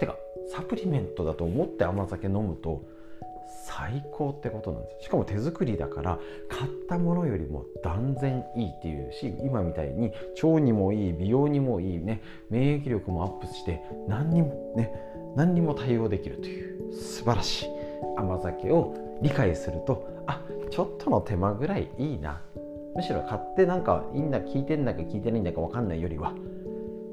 [0.00, 0.16] てか
[0.52, 2.82] サプリメントだと思って甘酒飲むと
[3.48, 14.92] 最高ってことなんですしかも手作りだから買ったものよりも断然いいっていうし今みたいに腸にもいい美容にもいいね免疫力もアップして何にもね
[15.36, 17.68] 何にも対応できるという素晴らしい
[18.16, 22.40] 甘酒を理解するとあちょっとの手間ぐらいいいな。
[22.94, 26.34] むしろ買ってなんかいいんだ聞いてんだか聞いてないんだか分かんないよりは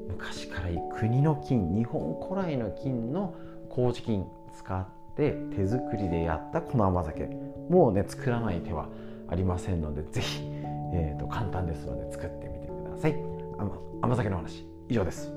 [0.08, 3.32] 昔からいい国の金日本古来の金の
[3.68, 4.24] 麹菌
[4.56, 7.28] 使って手作りでやったこの甘酒。
[7.68, 8.88] もうね作らない手は
[9.28, 10.42] ありませんので是非、
[10.94, 13.16] えーと、簡単ですので作ってみてください。
[14.00, 15.32] 甘酒の話以上です。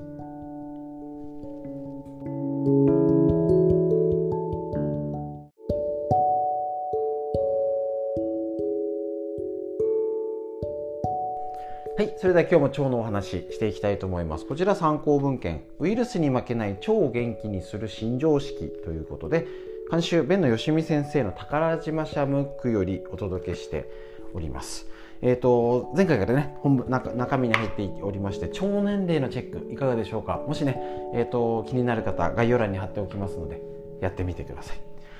[11.94, 14.46] はい、それでは今日も腸のお話していきたいと思います。
[14.46, 19.46] こちら参考文献、ウイルスに負けない腸を元気にする新常識ということで、
[19.92, 23.90] 監修、弁野よしみ先生の宝島社ムックよりお届けして
[24.32, 24.86] おります。
[25.20, 30.42] えーと、前回からね本部中中身に入っておりまして腸年齢のチェックいかがでしょうか？
[30.48, 30.80] もしね、
[31.12, 33.60] えーと、気になる方概要欄に貼っておきますので
[34.00, 34.78] やってみてください。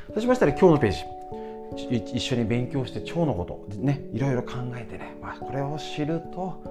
[0.09, 2.17] そうしましたら今日のページ。
[2.17, 6.63] 一緒に勉強して腸のことねいろいろ考えてね、まあ、これを知ると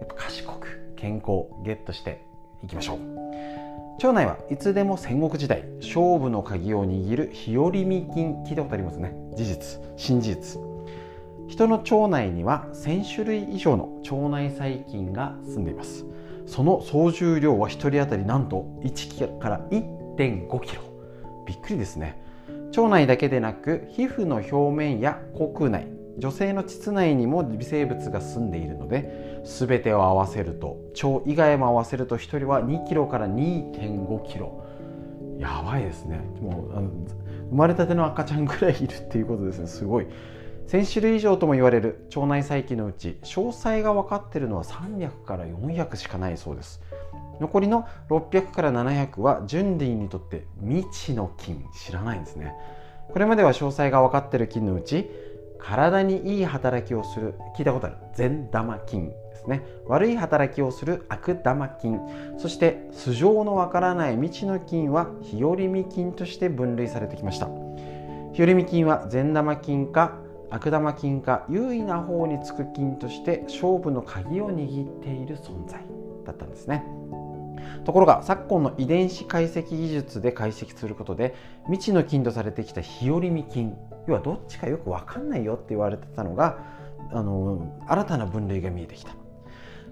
[0.00, 2.24] やっぱ賢く健康ゲットして
[2.64, 3.21] いきましょう。
[3.98, 9.14] 腸内はいつでも戦国時代勝負の鍵を握る日和見菌聞いたことありますね。
[9.36, 10.60] 事実新事実。
[11.48, 16.04] 人の腸内には1000種類以上の腸内細菌が住んでいます。
[16.46, 20.82] その総重量は1人当たりなんと1キロから1.5キロ。
[21.46, 22.20] びっくりですね。
[22.76, 25.86] 腸内だけでなく皮膚の表面や口腔内
[26.18, 34.64] 女性の膣内にも微生物が住んでいるので全てを合わせると腸以外も合わせると1人は2キロから2.5キロ。
[35.38, 36.20] やばいですね。
[36.40, 36.90] もうあの
[37.50, 39.66] 生まれたての赤ちゃんぐらいいるっていうことですね。
[39.66, 40.06] すごい。
[40.68, 46.80] 1000種類以上とも言われる腸内細菌のうち詳細が分かっているのは300から400しかないそうです。
[47.40, 51.64] 残りの600から700は純類にとって未知の菌。
[51.74, 52.54] 知らないんですね。
[53.12, 55.10] これまでは詳細が分かっている菌のうち
[55.58, 59.12] 体にいい働きをする聞いたことある善玉菌。
[59.42, 59.62] ですね。
[59.86, 62.00] 悪い働きをする悪玉菌
[62.38, 67.48] そして素性のわからない未知の菌は日和見菌として分類されてきました。
[68.32, 70.18] 日和見菌は善玉菌か
[70.50, 75.80] 悪玉菌か優位な方につく菌として勝負の鍵を握っている存在
[76.24, 76.84] だったんですね。
[77.84, 81.34] ところが昨今の遺伝子解析技術で解析することで
[81.66, 83.76] 未知の菌とされてきた日和見菌
[84.06, 86.58] 要はどっちかよく分かんないよって言われてたのが
[87.12, 89.12] あの新たな分類が見えてきた。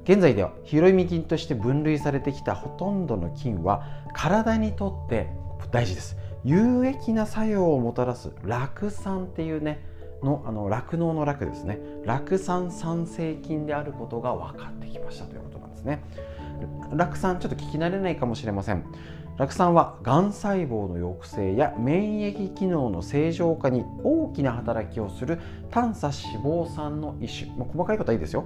[0.05, 3.85] 現在では日和見菌として分類されてきたほとんどの菌は
[4.15, 5.29] 体にとって
[5.71, 6.17] 大事です。
[6.43, 9.85] 有益な作用をもたらす酪酸っていうね
[10.23, 11.79] のあの酪農の酪ですね。
[12.05, 16.03] 酪酸酸性菌であることが分かってきましたということなんですね。
[16.95, 18.85] 酪酸ちょっと聞き慣れないかもしれません。
[19.39, 28.45] 酪酸はがん細胞の抑制や免疫機能の正常化に大きな働きをする短鎖脂肪酸の一種、まあ、細かいことはいいですよ。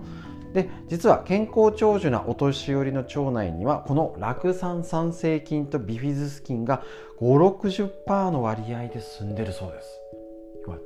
[0.54, 6.84] で実は健康長寿なお年寄りの腸内にはこの酪酸酸性菌とビフィズス菌が
[7.20, 10.00] 560%の割合で進んでるそうです。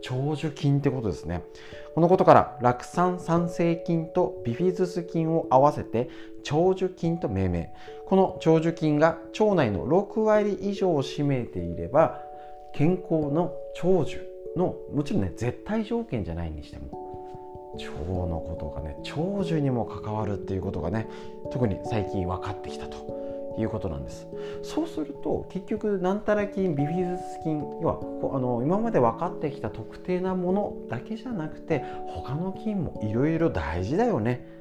[0.03, 1.45] 長寿菌ってことですね。
[1.95, 6.09] このことから酪酸酸性菌とビフィズス菌を合わせて
[6.43, 7.75] 長寿菌と命名。
[8.07, 12.23] この長寿菌が腸内の6割以上を占めていれば
[12.75, 14.27] 健康の長寿
[14.57, 17.08] のもちろんね絶対条件じゃないにしても
[17.75, 21.09] 腸のことがね長寿にも関わるっていうことがね
[21.51, 24.27] 特に最近分かってきたということなんです。
[24.63, 28.01] そうすると結局なんたら菌ビフィズス菌要は
[28.35, 34.58] あの今まで分かってきた特定なものだけじゃなくて他の菌もいろいろ大事だよね。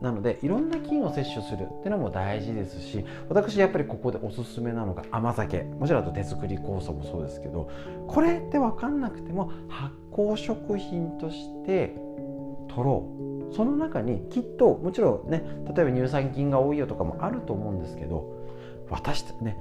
[0.00, 5.62] なのでいろんな菌を摂取するっていうのも大事ですし私やっぱりここでおすすめなのが甘酒。
[5.62, 7.70] もちろんあと手作り酵素もそうですけど
[8.06, 11.94] これって分かんなくても発酵食品として
[12.68, 13.08] 取ろ
[13.50, 13.54] う。
[13.54, 15.42] その中にきっともちろんね
[15.74, 18.32] 例えば乳酸菌が多いよとかもあると思うんですけど
[18.88, 19.58] 私ね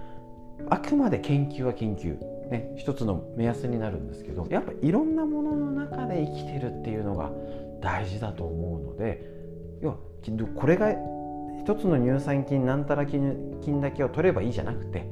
[0.70, 2.18] あくまで研究は研究。
[2.50, 7.30] ね、一つの目安になるんですけどやっぱいろんなものの中で生きてるっていうのが
[7.80, 9.39] 大事だと思うので
[9.82, 9.98] 要は
[10.56, 10.92] これが
[11.60, 15.08] 一つの乳酸菌なんたら菌だけを取ればいいじゃなくて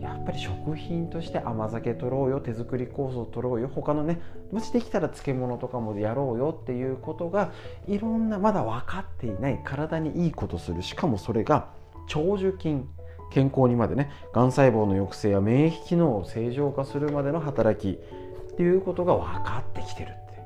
[0.00, 4.20] やっぱり食品として甘酒取ろうよ手作り酵素取ろうよ他のね
[4.52, 7.52] もしできたら漬物とかもやろうよっていうことが
[7.88, 11.70] いろんなまだ分かっていない体にいいことするしかもそれが
[12.06, 12.86] 長寿菌
[13.30, 20.42] 健康にまでねがん細胞の抑制や免疫機能を正常化するまでの働きっていうことが分かってきてるって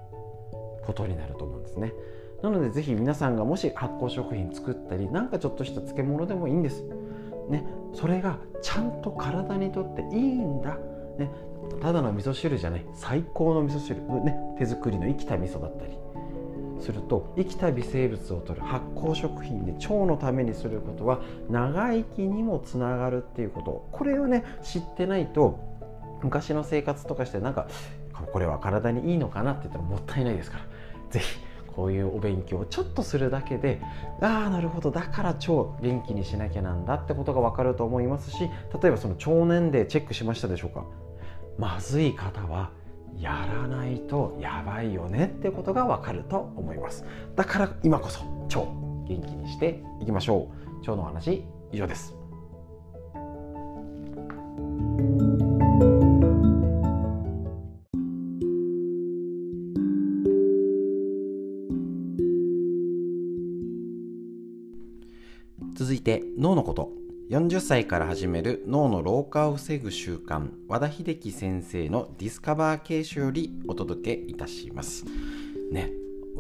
[0.87, 1.93] ことになると思うんですね。
[2.43, 6.85] なのでぜひ皆さんがもし発酵食品作ったりなんかちょっとした漬物でもいいんです。
[7.49, 10.77] ねそれがちゃんと体にとっていいんだ。
[11.19, 11.31] ね
[11.81, 12.87] ただの味噌汁じゃない。
[12.95, 15.99] 最高の味噌汁、ね、手作りの生きた味噌だったり。
[16.81, 21.21] すると生きた微生物を取る発酵食品で腸のためにすることは
[21.51, 23.89] 長生きにもつながるっていうこと。
[23.91, 25.59] これをね知ってないと
[26.23, 27.67] 昔の生活とかしてなんか
[28.33, 30.65] これは体にいいのかなって言ったらもったいないですから。
[31.11, 31.48] 是非
[31.79, 33.81] こういうお勉強をちょっとするだけで
[34.21, 38.41] ああなるほどだから腸元気にしなきゃなんだってことが分かると思いますし
[38.83, 40.85] 例えばその腸年齢チェックしましたでしょうか？
[41.57, 42.73] まずい方は
[43.17, 47.05] やらないとやばいよねってことがわかると思います。
[47.37, 48.69] だから今こそ腸
[49.07, 50.81] 元気にしていきましょう。
[50.81, 52.13] 腸の話以上です。
[66.09, 66.91] て脳のこと。
[67.29, 70.49] 40歳から始める脳の老化を防ぐ習慣。
[70.67, 75.05] 和田秀樹先生のディスカバー形式よりお届けいたします。
[75.71, 75.91] ね。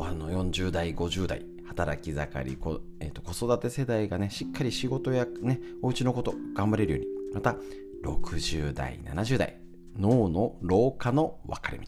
[0.00, 1.44] あの40代50代。
[1.66, 7.06] 働き盛りこ、えーと、子育て世代がねしっかり仕事やねお家のこと頑張れるように。
[7.34, 7.56] また
[8.02, 9.60] 60代70代。
[9.98, 11.84] 脳の老化の分かれ道。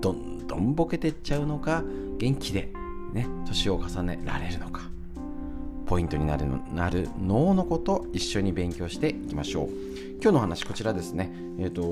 [0.00, 1.82] どんどんボケてっちゃうのか
[2.18, 2.72] 元気で
[3.12, 4.99] ね年を重ねられるのか。
[5.90, 9.68] ポイントになるなる脳のこと一緒に勉強していきましょう。
[10.22, 11.82] 今日の話こちらですね、えーと、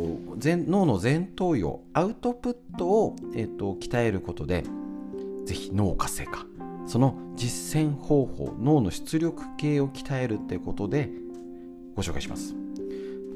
[0.70, 4.62] 脳の前頭葉アウトプットを、えーと、鍛えることで
[5.46, 6.46] ぜひ脳活性化。
[6.86, 11.10] その実践方法脳の出力系を鍛えるってことで
[11.96, 12.54] ご紹介します。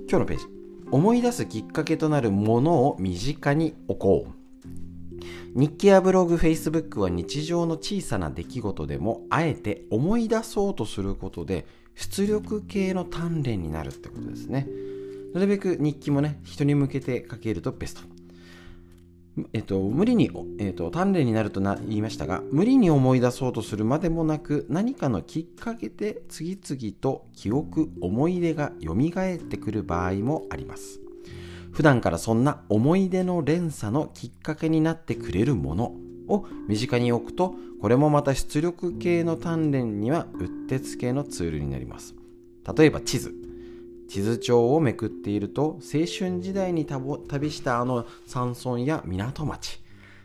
[0.08, 0.44] 今日のページ。
[0.92, 4.41] 思い出すきっかけとなるものを身近に置こう。
[5.54, 14.66] 日記やブログ、フェイスブックは日常の小さな出来事でもあえて思い出そうとすることで出力系の鍛錬になるってことですね。
[15.34, 18.02] なるべく日記もね、人に向けて書けるとベスト。
[19.54, 31.00] えっと、無理に、えっと、鍛錬になるとな言いましたが、無理に思い出そうとするまでもなく、何かのきっかけで次々と記憶、思い出が蘇ってくる場合もあります。
[31.72, 35.94] 普段からそんな思い出の連鎖のきっかけになってくれるもの
[36.28, 42.14] を身近に置くとこれもまた出力系の鍛錬にはうってつけのツールになります。
[42.76, 43.34] 例えば地図。
[44.08, 49.80] 地図帳をめくっていると青春時代に旅したあの山村や港町。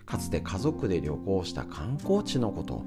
[0.06, 2.84] かつて家族で旅行した観光地のこと。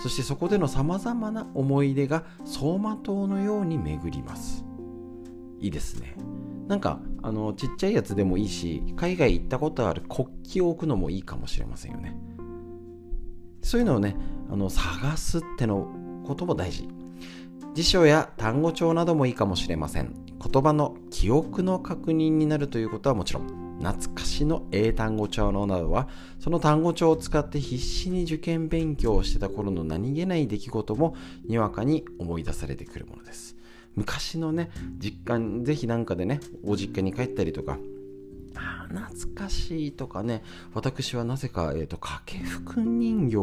[0.00, 4.64] そしてそこでのさまざまな思い出が走馬灯のように巡ります。
[5.60, 6.14] いいですね。
[6.68, 12.14] なんかあのちっちゃいやつでもいいし海外行ったことある国旗を置くのもいいかもしれませんよね。
[13.62, 14.14] そういうのをね
[14.50, 15.88] あの探すっての
[16.26, 16.86] ことも大事。
[17.72, 20.14] 辞書や単語帳などもいいかもしれません。
[20.38, 26.08] 言葉の記憶の確認になるということはもちろん懐かしの英単語帳のなどは
[26.38, 33.53] その単語帳を使って必死に受験勉強をしてた頃の何気ない出来事もにわかに思い出されてくるものです。
[33.96, 37.78] 昔のね実家ぜひなんかでねお実家に帰ったりとか。
[38.56, 40.42] あ懐かしいとかね。
[40.74, 42.22] 私はなぜか、えーと、掛
[42.72, 43.36] 布人形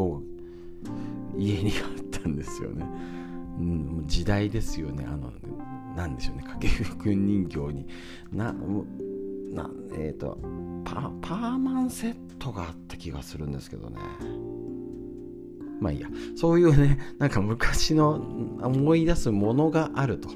[1.36, 2.86] 家にあったんですよね、
[3.58, 5.04] うん、時代ですよね。
[5.06, 5.32] あの
[5.94, 6.44] なんでしょうね。
[6.44, 7.86] 掛布人形に。
[8.32, 8.54] な
[9.52, 10.38] なえっ、ー、と
[10.84, 13.98] パパーマンセットがあった気がするんですけどね。
[15.82, 16.08] まあいいや。
[16.36, 18.24] そういうね なんか昔の
[18.62, 20.28] 思い出すものがあると。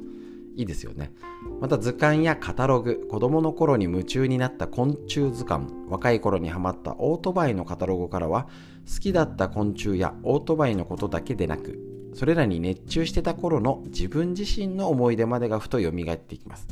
[0.57, 1.13] いいですよね。
[1.61, 8.49] また図鑑やカタログ子供の頃に夢中になった昆虫図鑑若い頃にハマったオートバイのカタログからは
[8.93, 11.79] 好きだった昆虫やオートバイのことだけでなく
[12.15, 16.67] それらに熱中してた頃の自分自身の思い出までがふと蘇っていきます。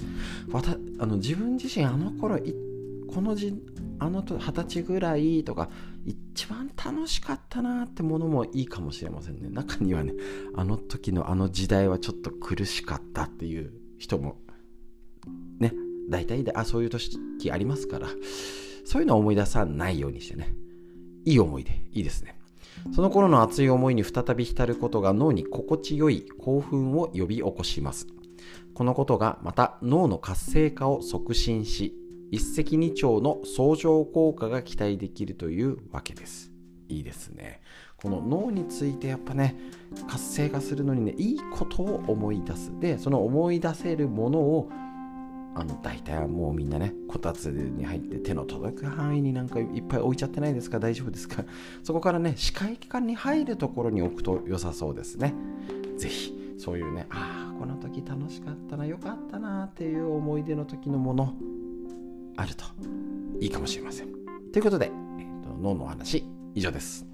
[0.49, 2.39] またあの自分自身あの頃
[3.15, 3.55] このじ
[3.99, 5.71] あの二十歳ぐらいとか
[6.05, 9.49] 一番楽しかったなってものもいいかもしれませんね。
[9.51, 10.13] 中にはね
[10.57, 14.39] あの時のあの時代はちょっと苦しかったっていう人も
[15.59, 15.73] ね。
[16.11, 18.09] 大体であそういう時ありますから。
[18.85, 20.53] そういうのを思い出さないようにしてね。
[21.25, 22.39] いい思い出いいですね。
[22.95, 28.07] その頃の熱い思いに再び浸ることが脳に心地よい興奮を呼び起こします。
[28.75, 31.95] このことがまた脳の活性化を促進し
[32.35, 36.51] 一石二鳥の相乗効果が期待できるというわけです。
[36.89, 37.61] いいですね。
[37.97, 39.57] この脳についてやっぱね
[40.09, 42.73] 活性化するのにねいいことを思い出す。
[42.81, 44.69] でその思い出せるものを
[45.55, 50.81] あの大体はもうみんなねこたつに入って手の届く範囲になんかいっぱい置いちゃってないですか？
[50.81, 51.45] 大丈夫ですか？
[51.85, 55.33] そこからね視界感に入るところに置くと良さそうですね。
[55.97, 61.33] 是非そういうねああこの時楽しかったなよかったなっていう思い出の時のもの。
[62.37, 62.65] あると。
[63.41, 64.09] いいかもしれません。
[64.53, 66.25] ということで、えーと、脳の話
[66.55, 67.07] 以上です。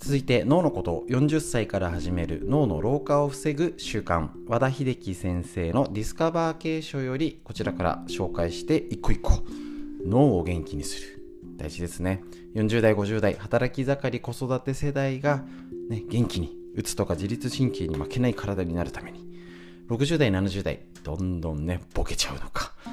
[0.00, 4.28] 続いて脳のことを40歳から始める脳の老化を防ぐ習慣。
[4.46, 9.42] 和田秀樹先生のディスカバー系書よりこちらから紹介して一個一個
[10.04, 11.21] 脳を元気にする。
[11.62, 12.24] 大事ですね。
[12.56, 15.44] 40代50代働き盛り子育て世代が、
[15.88, 19.24] ね、元気にうつとか自律神経に負けない体になるために
[19.88, 22.88] 60代70代どんどんねボケちゃうのかあ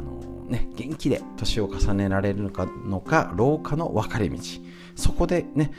[0.00, 4.36] のー、ね元気で年を重ねられるのかのか老化の分かれ道。
[4.96, 5.70] そこでね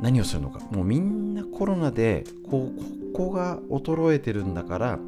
[0.00, 0.60] 何をするのか。
[0.70, 4.98] もうみんなコロナでこうここが衰えてるんだから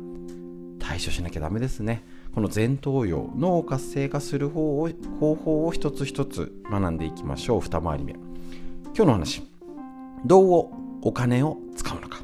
[0.80, 2.04] 対処しなきゃダメですね。
[2.36, 7.60] この前頭葉脳を活性化する方を方法を一つ一つ学んでいきましょう。
[7.62, 8.12] 二回り目。
[8.12, 9.42] 今日の話。
[10.26, 10.70] どう
[11.00, 12.18] お金を使うのか。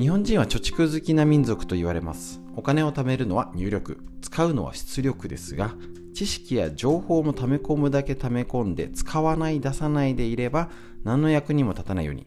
[0.00, 2.40] 日本人は貯蓄好きな民族と言われます。
[2.56, 4.00] お金を貯めるのは入力。
[4.20, 5.76] 使うのは出力ですが
[6.12, 10.70] 知識や情報も溜め込むだけ溜め込んで使わない出さないでいれば
[11.04, 12.26] 何の役にも立たないように。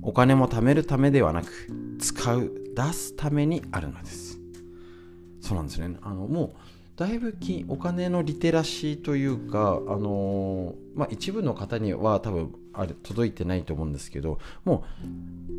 [0.00, 1.50] お金も貯めるためではなく
[1.98, 4.23] 使う出すためにあるのです。
[5.44, 5.96] そうなんですね。
[6.02, 6.50] あのもう
[6.96, 14.84] だいぶきお金のリテラシーというか、あの、まあ、一部の方には多分あれ届いてないと思うんですけども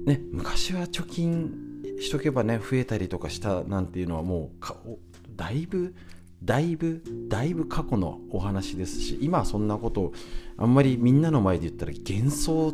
[0.06, 1.54] うね昔は貯金
[2.00, 4.52] しとけばね増えたりとかしたなんていうのはも
[4.86, 4.98] う
[5.36, 5.96] だいぶ
[6.44, 10.14] だいぶだいぶ過去のお話ですし今はそんなことを
[10.58, 12.74] あんまりみんなの前で言ったら幻想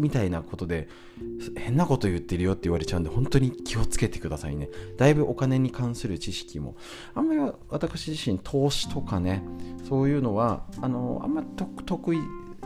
[0.00, 0.88] みたいなことで
[1.56, 4.70] 変なこと言ってるよって言われちゃうんで本当に気をつけてくださいね。
[4.96, 6.76] だいぶお金に関する知識も
[7.14, 9.42] あんまり私自身投資とかね
[9.88, 11.46] そういうのはあのあんまり
[11.84, 12.18] 得意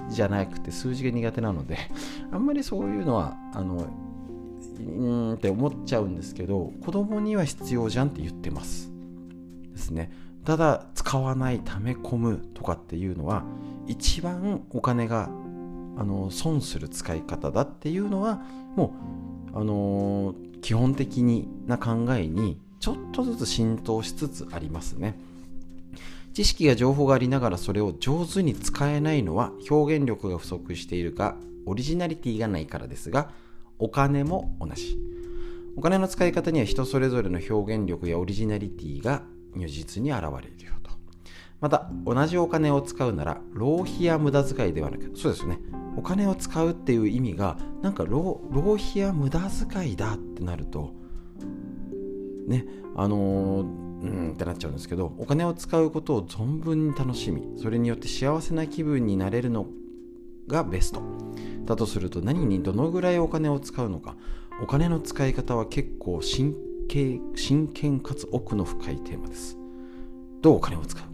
[0.09, 1.79] じゃなくて数字が苦手なので
[2.31, 3.87] あんまりそういうのはあの
[4.79, 8.93] うんって思っちゃうんですけど子供には必要じゃんって言ってます。
[9.73, 10.11] ですね。
[10.45, 13.45] ただ使わない溜め込むとかっていうのは
[13.87, 15.31] 一番お金が
[15.97, 18.41] あの損する使い方だっていうのは
[18.77, 18.95] も
[19.55, 21.23] う、あの、基本的
[21.67, 25.19] な考えにちょっとずつ浸透しつつありますね。
[26.33, 33.31] 知識や情報がありながらそれを上手に使えないのは表現力が不足しているかオリジナリティがないからですが
[33.79, 34.99] お金も同じ。
[35.77, 39.23] お金の使い方には人それぞれの表現力やオリジナリティが
[39.55, 40.74] 如実に現れる。
[41.65, 45.59] また同じお金を使うなら浪費や無駄遣いではなくそうですね。
[45.97, 49.41] お金を使うっていう意味がなんか浪費や無駄
[49.71, 50.93] 遣いだってなると
[52.47, 59.67] ねあのーうんってなっちゃうんですけどお金を使うことを存分に楽しみそれによって幸せな気分になれるの
[60.47, 61.01] がベスト。
[61.65, 64.17] だとすると何にどのぐらいお金を使うのか
[64.63, 66.55] お金の使い方は結構真
[67.37, 69.57] 真剣かつ奥の深いテーマです。
[70.43, 71.14] どうお金を使う？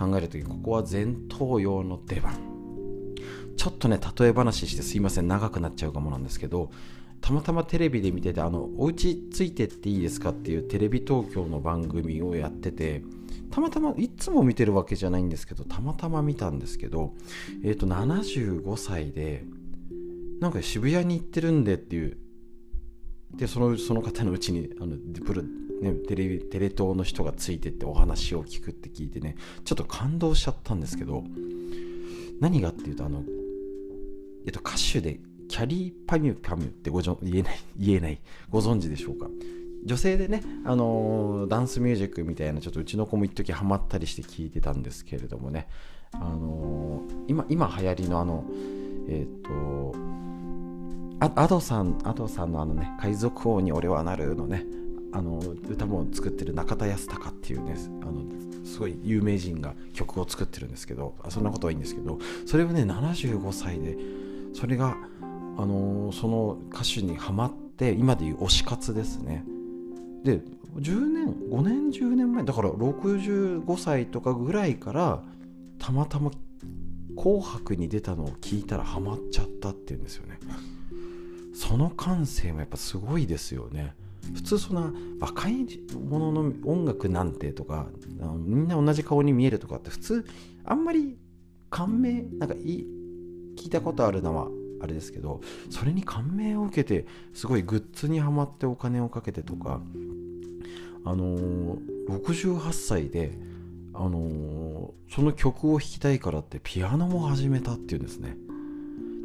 [0.00, 2.32] 考えるときここは前頭葉の出番。
[3.58, 5.28] ちょっとね例え話してすいません。
[5.28, 6.70] 長くなっちゃうかもなんですけど
[7.20, 13.02] たまたまテレビで見ててあのお家ついてっていいですかっていうテレビ東京の番組をやってて
[13.50, 17.12] たまたまいつも見てるわけじゃないんですけどたまたま見たんですけど
[17.62, 19.44] えっ、ー、と75歳で
[20.40, 22.16] なんか渋谷に行ってるんでっていう
[23.34, 25.42] でそのその方のうちにあのプロ、
[25.80, 31.24] ね、テレビテレ東の人がついてってお話を聞くって聞いてねちょっと感動しちゃったんですけど
[32.40, 33.22] 何がっていうとあの、
[34.46, 38.20] えっと、歌手でキャリーパミュパミュってごじょ言えない言えない
[38.50, 39.28] ご存知でしょうか？
[39.84, 45.66] 女性でね、あのー、ダンスミュージックみたいなちょっとうちの子も一時ハマったりして聞いてたんですけれどもね、
[46.12, 48.44] あのー、今今流行りのあの
[49.08, 49.94] えっ、ー、と
[51.20, 54.66] あアドさんアドさんのあのね海賊王に俺はなるのね
[55.12, 55.38] あの
[55.68, 58.22] 歌も作ってる中田康隆っていうねあの
[58.64, 63.96] すごい有名人が曲を作ってるんですけどそんなことはいいんですけどそれをね75歳で
[64.54, 64.96] それが、
[65.56, 69.44] あの、その歌手にはまって今でいう推し活ですね。
[70.24, 70.40] で
[70.76, 75.22] 10年5年10年前だから65歳とかぐらいから
[75.78, 76.30] たまたま
[77.16, 80.38] 「紅白」に出たのを聞いたらハマっちゃったっていうんですよね。
[81.54, 83.94] その感性もやっぱすごいですよね。
[84.34, 85.66] 普通そんな若い
[86.08, 87.86] 者のの音楽なんてとか
[88.38, 90.26] みんな同じ顔に見えるとかって普通
[90.64, 91.16] あんまり
[91.70, 92.86] 感銘なんかい
[93.56, 94.48] 聞いたことあるのは
[94.82, 95.40] あれですけど
[95.70, 99.80] それに感銘を受けてすごいグッズにはまってお金をかけてとか
[101.04, 103.32] あのー、68歳で、
[103.94, 108.36] あのー、その曲を弾きたいからってピアノも始めたっていうんですね。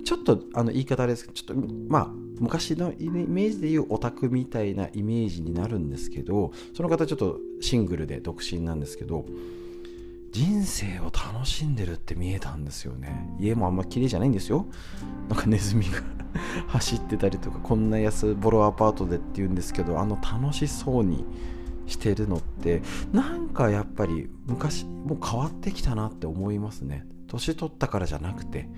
[0.06, 2.08] ちょっとあの言い方あれですけどちょっとまあ
[2.39, 9.26] 昔のイメージでいうオタクみたいなイメージになるんですけどその方ちょっとシングルで独身なんですけど
[10.32, 13.36] 人生を楽しんでるって見えたんですよね。
[13.39, 14.68] 家もあんま綺麗じゃないんですよ。
[15.30, 16.03] なんかネズミが
[16.68, 21.24] 走ってたりとかこんな安ボロアパートでっていうんですけどあの楽しそうに
[21.88, 22.82] してるのって
[23.14, 27.08] なんかやっぱり昔もう変わってきたなって思いますね。
[27.28, 28.70] 年取ったからじゃなくて。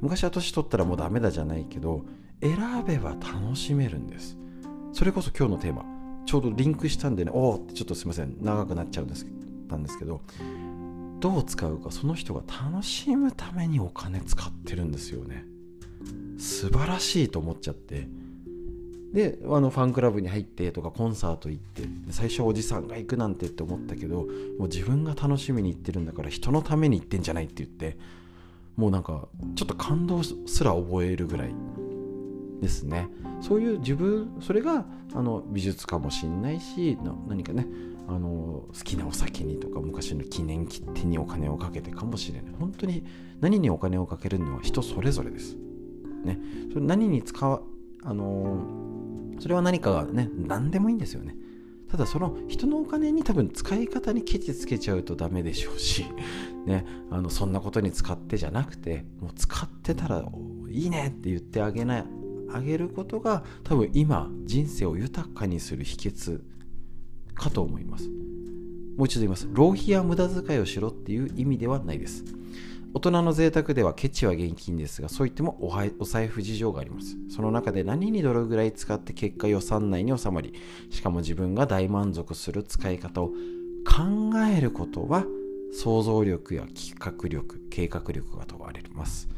[0.00, 2.04] 昔は年取ったらもうダメだじゃないけど
[2.40, 4.36] 選べば楽しめるんです。
[4.92, 5.84] それこそ今日のテーマ。
[6.26, 8.36] ちょうどリンクしたんでねおおってちょっとすいません。
[8.40, 9.26] 長くなっちゃうんです
[9.68, 10.20] たんですけど
[11.20, 15.44] どう使うかその人が楽しむためにお金使ってるんですよね。
[16.38, 18.08] 素晴らしいと思っちゃって。
[19.12, 27.96] であのファンクラブに入ってとかコンサート行って最初おじさんが行くなんてって思ったけどもう自分が楽しみに行ってるんだから人のために行ってんじゃないって言って
[28.76, 31.54] もうなんかちょっと感動すら覚えるぐらい
[32.60, 33.08] ですね。
[33.40, 36.98] そういう自分それがあの美術かもしんないし
[37.28, 37.66] 何かね
[38.08, 42.54] あの好きなお酒にとか昔の記念切手にお金をかけてかもしれない。
[42.58, 43.04] 本当に
[43.40, 45.56] 何にお金をかけるのは人それぞれです、
[46.24, 46.38] ね、
[46.72, 47.62] それ何に使う
[48.02, 48.58] あの
[49.38, 51.36] それは何かがね何でもいいんですよね。
[51.90, 56.04] ただその人のお金に多分使い方にケチつけちゃうとダメでしょうし、
[56.66, 60.28] ね、あのそんなことに使ってじゃなくてもう使ってたら
[60.68, 62.04] いいねって言ってあげない
[62.52, 66.40] あげることが多分今人生を豊かにする秘訣
[67.34, 68.08] かと思います。
[68.96, 69.48] もう一度言います。
[69.52, 72.24] 浪費や無駄遣いをしろっていう意味ではないです。
[72.94, 75.58] 大人の贅沢ではケチは現金ですがそう言っても
[75.98, 77.16] お財布事情があります。
[77.28, 80.54] その中で何にどれぐらい使って結果予算内に収まり
[80.90, 83.34] しかも自分が大満足する使い方を考
[84.50, 85.24] えることは
[85.72, 89.28] 想像力や企画力計画力が問われます。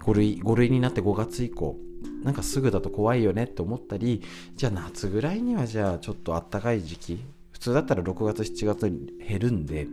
[0.00, 1.76] 5類 ,5 類になって5月以降
[2.22, 4.22] なんかすぐだと怖いよねって思ったり
[4.54, 9.86] じゃあ夏ぐらいにはじゃあちょっとあったかい時期普通だったら6月7月に減るんで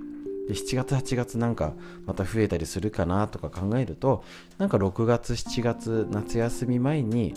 [0.47, 1.73] で7月8月なんか
[2.05, 4.23] また増えたりするかなとか考えると
[4.57, 7.33] なんか6月7月夏休み前に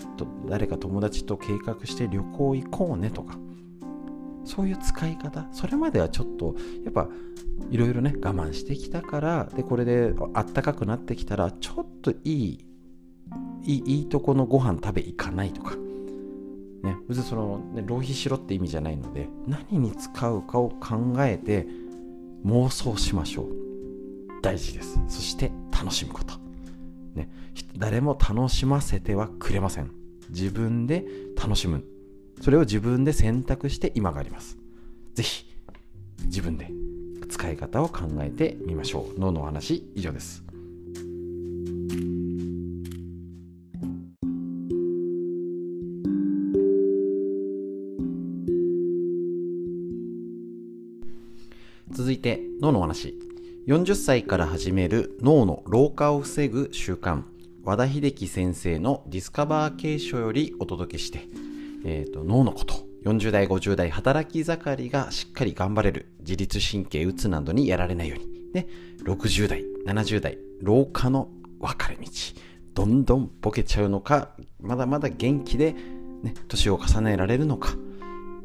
[0.48, 3.38] 誰か友達と計画して旅行行こうねとか
[4.44, 6.54] そういう使い方それまではちょっと
[6.84, 7.08] やっぱ
[7.70, 12.66] いろいろね我慢してきたからでこれであったかくなってきたらちょっといい
[13.64, 15.76] いいいいとこのご飯食べ行かないとか。
[16.82, 21.66] ね別にその、ね、浪費しろって意味じゃないので何に使うかを考えて
[22.44, 23.46] 妄想しましょう。
[24.42, 24.98] 大事です。
[25.08, 26.34] そして楽しむこと、
[27.14, 27.28] ね、
[27.76, 29.90] 誰も楽しませてはくれません。
[30.30, 31.04] 自分で
[31.36, 31.84] 楽しむ。
[32.40, 34.58] それを自分で選択して今があります。
[35.14, 35.46] 是非
[36.24, 36.70] 自分で
[37.28, 39.20] 使い方を考えてみましょう。
[39.20, 40.44] 脳のお話以上です。
[51.96, 53.14] 続いて脳の話。
[53.66, 57.22] 40歳から始める脳の老化を防ぐ習慣。
[57.64, 61.26] 和田秀樹先生のディスカバー継承よりお届けして、
[61.86, 62.74] えーと、脳のこと。
[63.06, 66.12] 40代50代働き盛りがしっかり頑張れる。
[66.20, 68.52] 自律神経うつなどにやられないように。
[68.52, 68.68] で
[69.02, 71.30] 60代70代老化の
[71.60, 72.06] 分かれ道。
[72.74, 75.72] どんどんボケちゃうのかまだまだ元気で、
[76.22, 77.74] ね、年を重ねられるのか。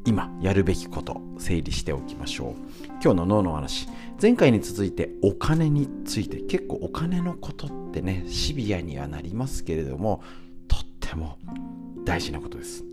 [0.06, 2.71] 今やるべきこと整理しておきましょう。
[3.04, 3.88] 今日の脳の話。
[4.22, 6.38] 前回に続いてお金について。
[6.42, 10.22] 結構お金のことってねシビアにはなりますけれども
[10.68, 11.40] とっても
[12.06, 12.84] 大事なことです。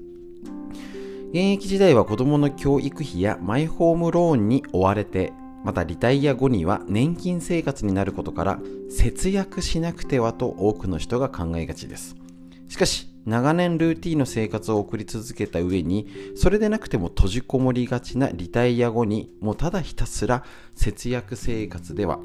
[1.30, 12.16] 現役時代は子供の教育費やマイホームローンに追われてまたリタイア後には年金生活になることから節約しなくてはと多くの人が考えがちです。
[12.68, 22.18] しかし長年ルーティンの生活を送り続けた上にそれでなくても閉じこもりがちなリタイア後にもうただひたすら節約生活では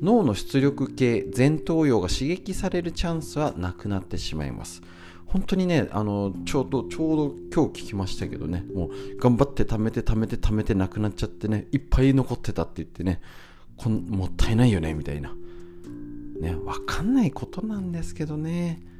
[0.00, 4.82] 脳の出力系前頭葉が刺激されるチャンスはなくなってしまいます。
[5.26, 13.20] 本当にねあのちょうどちょうど今日聞きましたけどねもう頑張って貯めて貯めて貯めてなくなっちゃってねいっぱい残ってたって言ってね
[13.76, 15.34] こんもったいないよねみたいな。
[16.40, 18.95] ね分かんないことなんですけどね。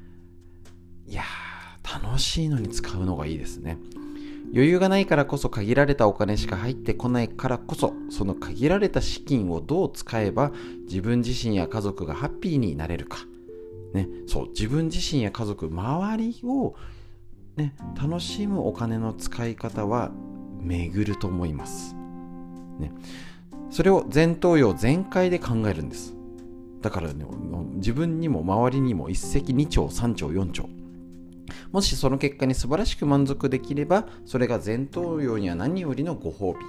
[1.08, 3.78] いやー楽しいのに使うのがいいですね。
[4.52, 10.52] 余裕がないからこそ限られたお金しか入ってこないからこそその限られた資金をどう使えば
[10.88, 13.18] 自分自身や家族がハッピーになれるか、
[13.92, 16.76] ね、そう自分自身や家族周りを、
[17.56, 20.12] ね、楽しむお金の使い方は
[20.60, 21.96] 巡ると思います、
[22.78, 22.92] ね、
[23.70, 26.14] それを前頭葉全開で考えるんです。
[26.82, 27.26] だからね
[27.74, 30.75] 自分にも周りにも一石二鳥三鳥四鳥
[31.72, 36.64] もしその結果に素晴らしく満足できればそれが前頭葉には何よりのご褒美。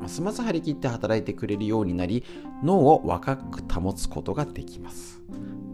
[0.00, 2.24] ますます張り切って働いてくれるようになり
[2.62, 5.22] 脳を若く保つことができます。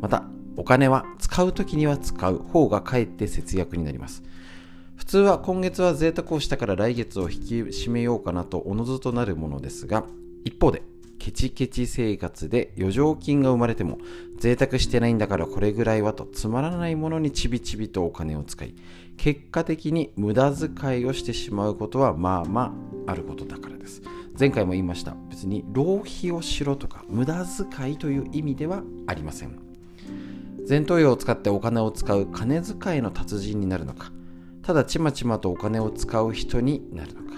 [0.00, 0.24] また
[0.56, 4.22] お金は使う時には使う方がかえって節約になります。
[4.96, 10.04] 普通は今月は贅沢をしたから来月を引き締めようかなとおのずとなるものですが
[10.44, 10.82] 一方で
[11.20, 13.98] ケチケチ生活で余剰金が生まれても
[14.38, 18.74] 贅沢してないんだからこれぐらいはとつまらないものにちびちびとお金を使い
[19.16, 22.74] 結果的に無駄遣いをしてしまうことはまあま
[23.06, 24.02] ああることだからです。
[24.38, 25.14] 前回も言いました。
[25.28, 29.70] 別に浪費をしろとか無駄遣いという意味ではありません。
[30.70, 34.12] 前頭葉を使ってお金を使う金遣いの達人になるのか
[34.62, 37.30] ただちまちまとお金を使う人になるのか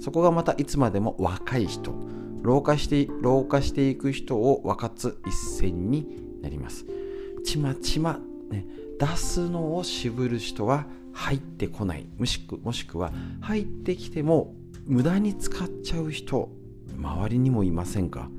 [0.00, 1.94] そこがまたいつまでも若い人
[2.46, 6.86] 老化して老化していく人を分かつ一線になります。
[7.44, 8.20] ちまちま、
[8.50, 8.64] ね、
[9.00, 12.06] 出すのを渋る人は入ってこない。
[12.16, 16.48] もしくもしくは入ってきても無駄に使っちゃう人
[16.96, 18.30] 周りにもいませんか？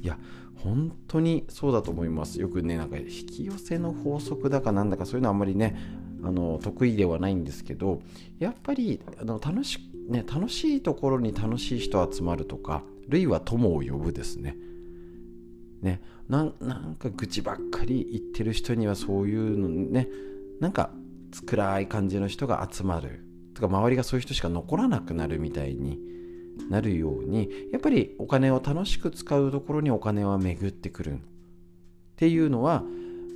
[0.00, 0.18] いや
[0.54, 2.40] 本当にそうだと思います。
[2.40, 5.76] よくねなんか引き寄せの法則だかなんだかそういうのあんまりね
[6.22, 8.00] あの得意ではないんですけど
[8.38, 14.56] やっぱりあの楽し,、ね、楽しいところに楽しい人集まるとか類は友を呼ぶですね。
[15.82, 20.08] ね、なんか愚痴ばっかり言ってる人にはそういうのね
[20.60, 20.90] なんか
[21.46, 25.98] 暗い感じの人が集まるとか周りがそういう人しか残らなくなるみたいに
[26.68, 31.18] なるようにやっぱりお金を楽しく使うところにお金は巡ってくるっ
[32.16, 32.84] ていうのは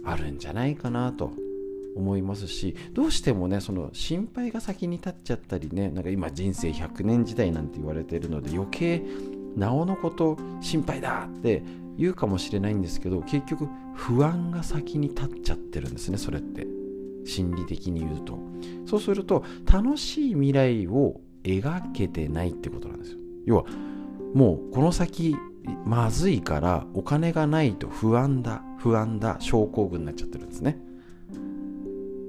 [0.04, 1.32] あるんじゃないかなと
[1.96, 9.02] 思いますしどうしてもねその心配が先に立っちゃったりねなんか今人生100年時代なんて言われてるので余計
[9.56, 11.62] なおのこと心配だって
[11.96, 16.66] 言うかもしれないんですけど結局不安が先に立っちゃってるんですねそれって。
[17.24, 18.38] 心理的に言うと。
[18.86, 23.18] そうすると楽しい未来を描けてないってことなんですよ。
[23.46, 23.64] 要は
[24.34, 25.36] もうこの先
[25.84, 30.78] まずいからお金がないと不安だ不安だ症候群になっちゃってるんですね。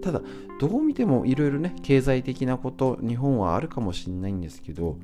[0.02, 0.22] ただ
[0.60, 4.98] どう見てもいろいろね経済的なこと日本はあるかもしれないんですけど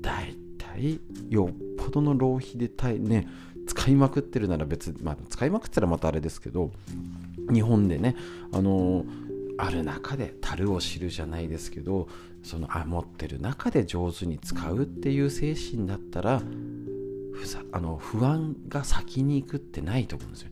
[0.00, 0.36] 大
[0.74, 3.28] 体よっぽどの浪費でたいね
[3.66, 6.70] 使いまくってるなら別まあ使いまくったらまたあれですけど
[7.52, 8.16] 日本でね
[8.52, 9.04] あの
[9.56, 12.08] ある中で樽を知るじゃないですけど
[12.42, 16.42] そのあ持ってる中で上手に使うっていう精神だったら
[17.32, 20.50] ふさあの不安が先に行くってないと思うんですよ。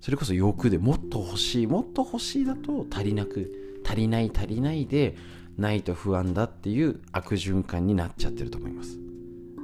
[0.00, 5.16] それこそ欲でもっと欲しいもっと欲しいだと足りなく足りない足りないで
[5.58, 8.98] ないと不安だっていう悪循環になっちゃってると思います。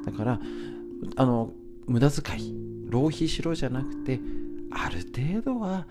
[0.05, 0.41] だから
[1.17, 1.51] あの
[1.87, 2.55] 無駄遣い
[2.91, 4.21] 浪費しろじゃなくて
[4.71, 5.87] ある程度は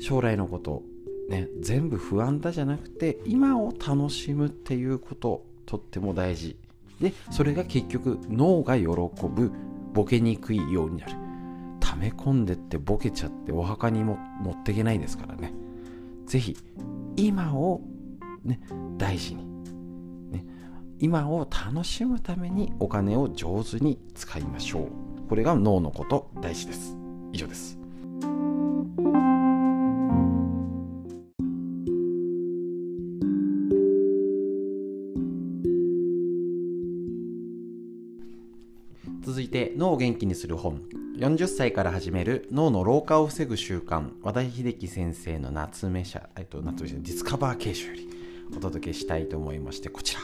[0.00, 0.82] 将来のこと
[1.28, 6.56] ね全部不安だじゃなくて今を楽しむっていうこととっても大事。
[7.00, 9.52] でそれが結局脳が喜ぶ
[9.92, 11.12] ボケにくいようになる。
[11.80, 15.52] 溜め込んでってボケちゃってお墓にも持っていけないですからね。
[16.26, 16.56] 是非
[17.16, 17.82] 今を
[18.44, 18.60] ね
[18.96, 19.44] 大事に。
[21.00, 25.28] 今を楽しむためにお金を上手に使いましょう。
[25.28, 26.96] これが脳のこと大事です。
[27.32, 27.78] 以上です。
[39.22, 40.82] 続いて脳を元気にする本。
[41.18, 44.10] 40歳から始める脳の老化を防ぐ習慣。
[44.22, 48.23] 和田秀樹先生の夏目社、えっと、夏目社ディスカバー形式より。
[48.56, 50.20] お届けしたいと思いましてこちら。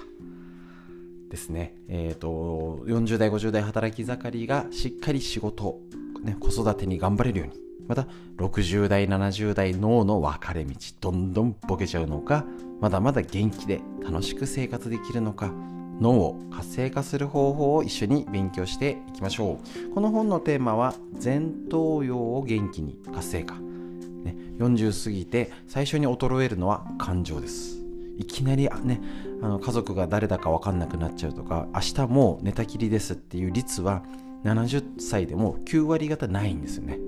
[1.31, 5.79] ですね、えーと、40代50代働き盛りがしっかり仕事、
[6.25, 7.55] ね、子育てに頑張れるように。
[7.87, 8.07] また
[8.37, 12.45] 60代70代脳の分かれ道どんどんボケちゃうのか
[12.81, 15.53] まだまだ元気で楽しく生活できるのか
[16.01, 19.59] 脳を活性化する方法を一緒に勉強していきましょ
[19.91, 19.95] う。
[19.95, 27.80] この本のテーマは前頭葉を元気に活性化、ね、40過ぎて最初に衰えるのは感情です。
[28.21, 29.01] いきなりね
[29.41, 34.05] あの家族が誰だか分かんなくなっちゃうとか明日もう寝たきりですっていう率は
[34.45, 36.99] 70歳でも9割方ないんですよね。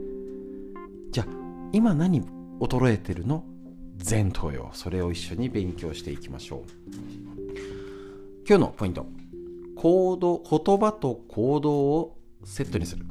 [1.11, 1.27] じゃあ
[1.73, 2.23] 今何
[2.61, 3.45] 衰えてるの？
[4.09, 4.71] 前頭葉。
[4.73, 6.71] それを一緒に勉強していきましょう。
[8.49, 9.07] 今日のポイント。
[9.77, 13.05] 行動言葉と行動をセットにする。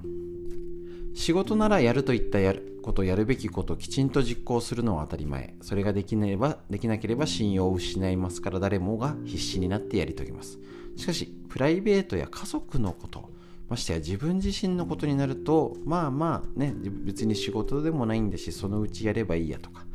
[1.14, 5.56] 仕事ならやるといったやることやるべきことをきちんと実行するのは当たり前。
[5.62, 10.60] それができればできなければ信用を失いますから誰もが必死になってやり遂げます。
[10.96, 13.30] しかしプライベートや家族のこと
[13.70, 19.86] ましてや自分自身のことになるとまあまあね別に仕事でもないんだしそのうちやればいいやとか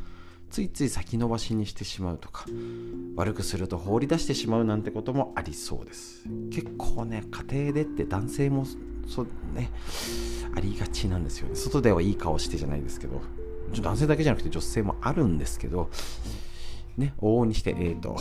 [0.49, 2.45] ついつい先延ばしにしてしまうとか
[3.15, 6.23] 悪くすると放り出してしまうなんてこともありそうです。
[6.51, 8.65] 結構ね家庭でって男性も
[9.07, 9.71] そね。
[10.55, 11.55] ありがちなんですよね。
[11.55, 13.21] 外ではいい顔してじゃないですけど。
[13.81, 15.89] 男性だけじゃなくて女性もあるんですけど。
[16.97, 18.17] ね、往々にして、えっ、ー、と、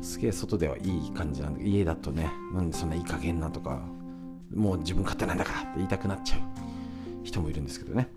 [0.00, 3.82] すげえ外ではいい感じなんで、家だとね、なんでそんないい加減なとか、
[4.54, 6.40] もう自分勝手なんだからって言いたくなっちゃう。
[7.24, 8.08] 人もいるんですけどね。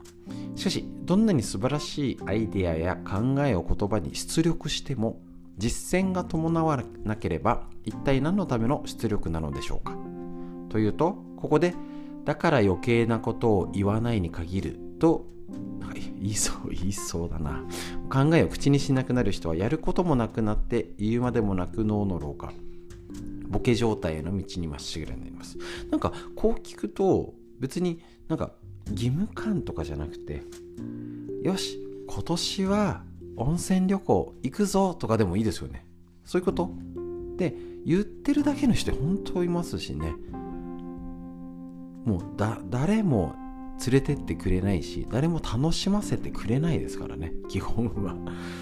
[0.55, 5.19] しかし、どんなに素晴らしいアイデアや考えを言葉に出力しても、
[5.57, 9.97] 実践が伴わなければ、一体何のための出力なのでしょうか。
[10.69, 11.73] というと、ここで、
[12.25, 15.25] だから余計なことを言わないに限ると、
[16.19, 17.63] 言いそう、言いそうだな。
[18.09, 22.51] 考えを口にしなくなる人は、やることもなくなって、言うまでもなく脳の老化。
[23.47, 25.57] ボケ状態への道にまっしぐらになります。
[25.91, 28.51] なんか、こう聞くと、別になんか
[28.89, 30.43] 義務感とかじゃなくて
[31.43, 33.03] よし今年は
[33.37, 35.85] 温泉旅行行くぞとかでもいいですよね
[36.23, 36.71] そういうこと
[37.37, 37.55] で
[37.85, 40.13] 言ってるだけの人本当いますしね
[42.05, 43.35] もうだ誰も
[43.85, 47.33] 連れてってくれないし誰も楽しませてくれないですからね。
[47.49, 48.15] 基本は。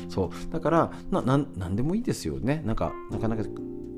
[0.09, 0.51] そう。
[0.51, 2.63] だからななんでもいいですよね。
[2.65, 3.43] なんかなかなか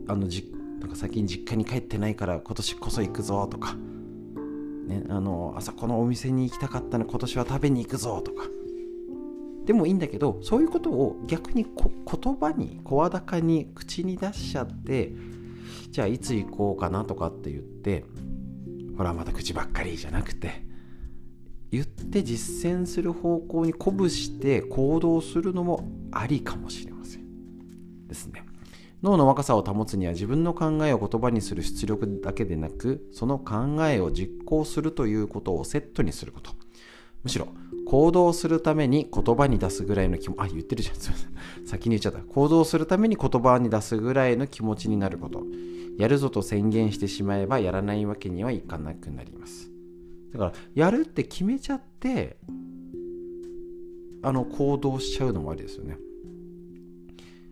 [0.08, 3.76] あのじなんか先に実家に帰ってないから今年こそ行くぞとか。
[4.88, 8.46] ね、あのあそこのお店に行きたかったの今年は食べに行くぞとか。
[9.66, 15.12] でもいいんだけどそういうことを逆に言葉に声高に口に出しちゃって
[15.90, 18.06] じゃあいつ行こうかなとかって言って
[18.98, 20.64] ほらまた口ばっかりじゃなくて
[21.72, 28.08] 言って実践する方向に鼓舞して行動するのもありかもしれません。
[28.08, 28.46] ですね。
[29.04, 36.55] 脳の若さを保つには自分の考えを言葉にする出力だけでなくその考えを実行するということをセットにすること。
[37.26, 37.48] むしろ
[37.86, 40.96] 行動するために言葉に出すぐらいの気もあ言ってるじゃん。
[40.96, 41.30] すいません。
[41.68, 42.20] 先に言っちゃった。
[42.20, 45.44] 行動するために言葉に出すぐらいの気持ちになること。
[45.98, 49.72] やるぞと宣言してしまえばやらないわけにはいかなくなります。
[50.34, 52.38] だからやるって決めちゃって
[54.22, 55.98] あの行動しちゃうのもありですよね。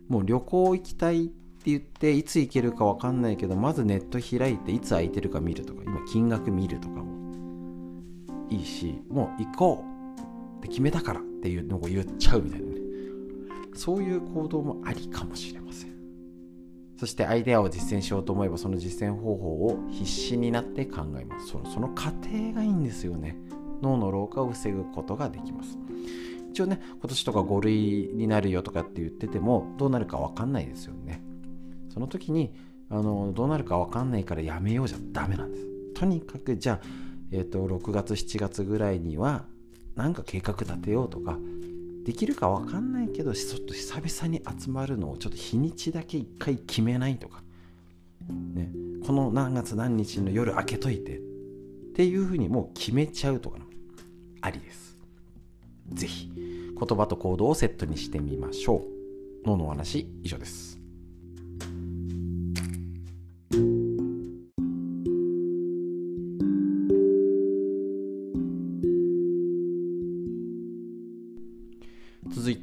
[0.09, 1.33] もう旅行行きたいって
[1.65, 7.22] 言っていつ行けるか分かんないけどまずネット開いていつ空いてるか見るとか今金額見るとかも。
[8.53, 9.85] いいしもう行こ
[10.57, 12.73] うって決めたからっていうのを言っちゃうみたいなね。
[13.75, 15.93] そういう行動もありかもしれません。
[16.95, 21.47] そしてアイデアを実践しようと思えばその実践方法を必死になって考えます。
[21.47, 23.35] そのその過程がいいんですよね。
[23.81, 25.77] 脳の老化を防ぐことができます。
[26.51, 31.21] 一応ね今年とか5類になるよとかって言っててもどうなるか分かんないですよね。
[31.89, 32.53] その時に
[32.89, 35.67] あのどうなるか分かんないからやめようじゃダメなんです。
[35.95, 36.81] とにかくじゃあ、
[37.33, 39.45] えーと、6月7月ぐらいには
[39.95, 41.37] なんか計画立てようとか
[42.05, 47.41] できるか分かんないけどちょっと久々に集まるのをちょっと日にちだけ一回決めないとか、
[48.29, 48.71] ね、
[49.05, 51.21] この何月何日の夜開けといてっ
[51.95, 53.59] ていうふうにもう決めちゃうとか
[54.41, 54.97] ありです。
[55.93, 59.47] ぜひ言葉と行動をセットにしてみましょう。
[59.47, 60.79] 脳のお話以上です。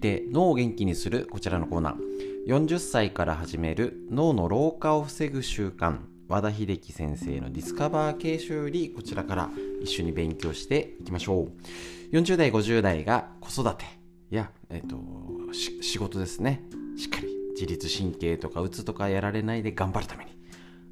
[0.00, 1.96] て脳を元気にするこちらのコーナー。
[2.46, 5.98] 40歳から始める脳の老化を防ぐ習慣。
[6.28, 9.50] 和田秀樹先生のディスカバー形式よりこちらから
[9.82, 11.48] 一緒に勉強していきましょ
[12.12, 12.16] う。
[12.16, 13.84] 40代50代が子育て。
[14.30, 14.96] や、えーと、
[15.52, 16.62] 仕事ですね。
[16.96, 20.30] しっかり自律神経とかうつとかやられないで頑張るために。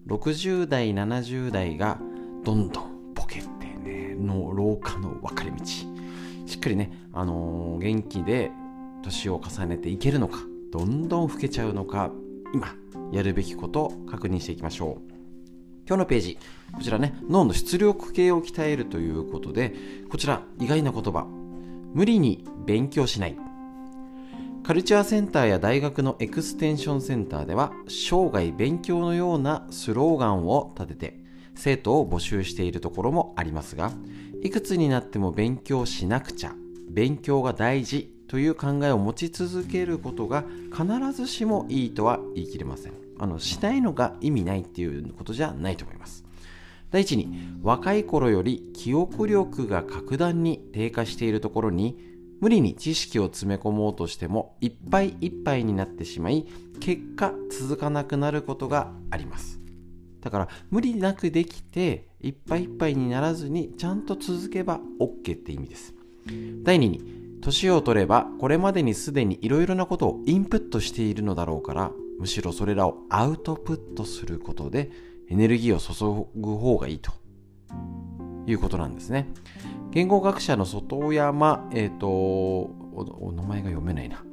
[0.09, 1.99] 60代70代が
[2.45, 3.47] どんどんボケて
[3.83, 5.65] ねの老化の分かれ道。
[5.65, 5.87] し
[6.57, 8.51] っかりね、あのー、元気で
[9.03, 10.39] 年を重ねていけるのか
[10.73, 12.11] どんどん老けちゃうのか
[12.53, 12.75] 今
[13.13, 15.13] やるべきことを確認していきましょう。
[15.87, 16.39] 今日のページ
[16.75, 19.75] こちらね脳の出力系を鍛えるということで
[20.11, 21.27] こちら意外な言葉。
[21.95, 23.37] 無理に勉強しない。
[24.63, 31.21] カルチャーセンターや大学のエクステンションセンターでは生涯勉強のようなスローガンを立てて
[31.55, 33.93] 生徒を募集しているところもありますが
[34.43, 36.55] いくつになっても勉強しなくちゃ
[36.91, 42.93] 勉強が大事という考えを持ち続けることが必ずしもいいとは言い切れません。
[43.19, 46.25] あのしないのが意味ないっていうことじゃないと思います。
[46.91, 47.29] 第一に
[47.63, 51.99] 若い頃より記憶力が格段に低下しているところに
[52.41, 56.47] 無理に知識を詰め込もうとしてもいっぱいいっぱいになってしまい
[56.81, 59.61] 結果続かなくなることがあります。
[60.21, 65.95] だから無理なくできていっぱいいっぱいにならずにちゃんと続けば OK って意味です。
[66.63, 74.91] 第2に年を取ればこれまでにすでにいろいろなことをインプットしているのだろうからむしろそれらをアウトプットすることで
[75.29, 77.13] エネルギーを注ぐ方がいいと。
[78.47, 79.29] いうことなんですね。
[79.91, 84.25] 言語学者の外山えっ、ー、とお名前が読めないな。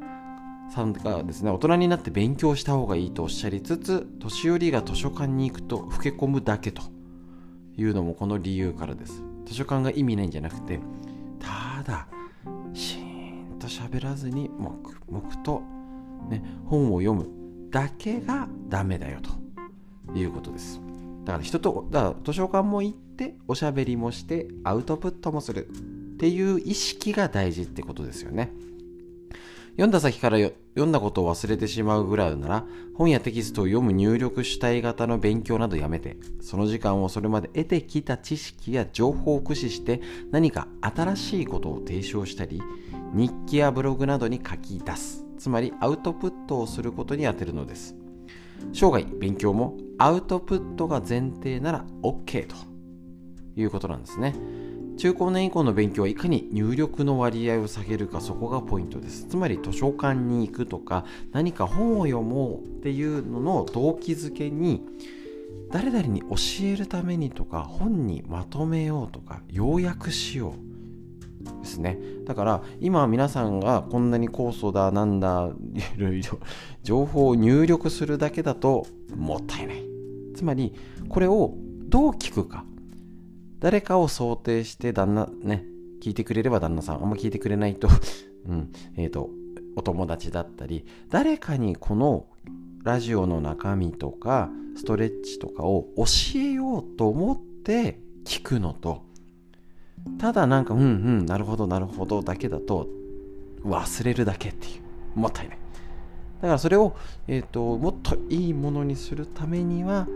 [0.72, 6.82] さんがですね大人になって勉強した方がいいとおっしゃりつつ年寄りが図書館に行くと老け込むだけと。
[7.78, 9.22] いうのもこの理由からです。
[9.45, 10.80] 図書館が意味ないんじゃなくて
[11.39, 12.08] ただ
[12.76, 15.61] シーンと喋らずに黙々と、
[16.30, 17.28] ね、本を読む
[17.71, 20.82] だけがダメだよということです。
[21.23, 28.51] だから人とだから図書館も行っておしゃべりもしてアウトプットもするっていう意識が大事ってことですよね。
[29.76, 30.55] 読んだ先から読
[30.86, 32.65] んだことを忘れてしまうぐらいなら
[32.95, 40.01] 本やテキストを読む入力主体型の勉強などやめてその時間をそれまで得てきた知識や情報を駆使して
[40.32, 42.61] 何か新しいことを提唱したり
[43.13, 45.26] 日記やブログなどに書き出す。
[45.38, 47.95] つまりアウトプットをすることに充てるのです。
[48.73, 52.55] 生涯勉強もアウトプットが前提なら OK と
[53.55, 54.36] いうことなんですね。
[54.98, 59.28] 中高年以降の勉強はいかに入力の割合を下げるかそこがポイントです。
[59.28, 64.82] つまり図書館に行くとか何か本を読もうっていうのの動機づけに
[65.72, 66.28] 誰々に教
[66.62, 72.00] えるためにとか本にまとめようとか要約しようですね。
[72.26, 75.50] だから今皆さんがこんなに酵素だなんだ
[75.98, 76.39] いろいろ
[76.84, 79.84] 情報を入力するだけだともったいない。
[80.36, 80.74] つまり
[81.10, 81.54] これを
[81.88, 82.66] どう聞くか。
[83.66, 85.66] 誰かを想定して旦那ね
[85.99, 87.88] 聞いてくれれば旦那さんあんま聞いてくれないと
[88.47, 89.32] うんえっ、ー、と
[89.76, 92.28] お友達だったり誰かにこの
[92.84, 96.03] ラジオの中身とかストレッチとかを教
[96.36, 99.01] えようと思って聞くのと。
[100.20, 100.84] ただなんかうんう
[101.24, 102.88] んなるほどなるほどだけだと
[103.63, 104.70] 忘れるだけってい
[105.16, 105.57] うもったいない。
[106.39, 106.93] だからそれを、
[107.28, 110.07] えーともっといいものにするためには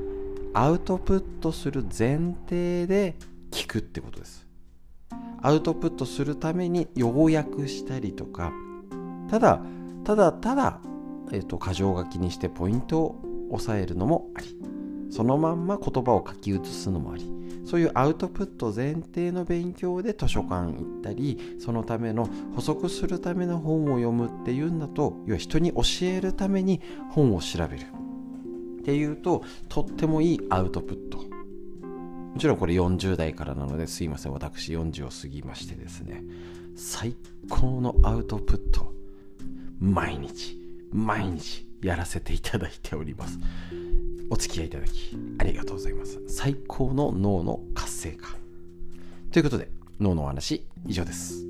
[0.54, 3.16] アウトプットする前提で
[3.52, 4.50] 聞くってことです。
[5.41, 8.52] アウトプットするために要約したりとか
[9.30, 9.62] ただ
[10.04, 10.80] ただただ、
[11.32, 14.56] えーと、箇条書きにしてポイントを押さえるのもあり
[15.10, 17.32] そのまんま言葉を書き写すのもあり
[17.66, 26.82] そういうアウトプット前提の勉強で図書館行ったりそのための補足するための本を読むっていうんだと要は人に教えるために
[27.12, 27.86] 本を調べる。
[28.80, 31.29] っていうととってもいいアウトプット。
[32.34, 36.24] もちろんこれ40代からなのですいません私40を過ぎましてですね
[36.76, 37.16] 最
[37.50, 38.94] 高のアウトプット
[39.80, 40.58] 毎日
[40.92, 43.40] 毎日やらせていただいております。
[44.30, 46.22] お付き合いいただきありがとうございます。
[46.28, 48.36] 最高の脳の活性化。
[49.32, 49.70] ということで
[50.00, 51.46] 脳のお話以上です。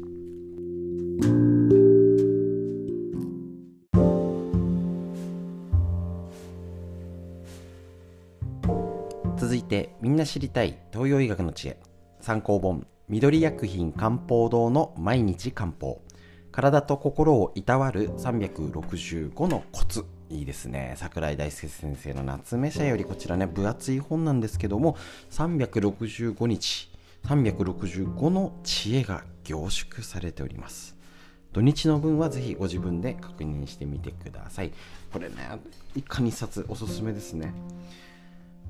[10.19, 11.79] な知りたい東洋医学の知恵。
[12.19, 12.85] 参考本。
[13.07, 16.01] 緑薬品漢方堂の毎日漢方。
[16.51, 20.03] 体と心をいたわる365のコツ。
[20.29, 20.95] いいですね。
[20.97, 24.97] 桜井大輔先生の夏目社よりこちらね分厚い本なんですけども
[25.31, 26.91] 365日
[27.25, 30.97] 365の知恵が凝縮されております。
[31.53, 34.73] 土日の分はぜひご自分で確認してみてください。
[35.13, 35.35] これね
[35.95, 37.53] 一家に冊おすすめですね。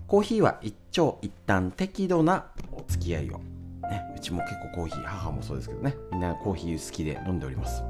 [0.09, 3.37] コーヒーは一長一短適度なお付き合いを。
[3.37, 7.83] ね、うちも結構コーヒー、母もそうですけどね、みんなコーヒー好きで飲んでおります。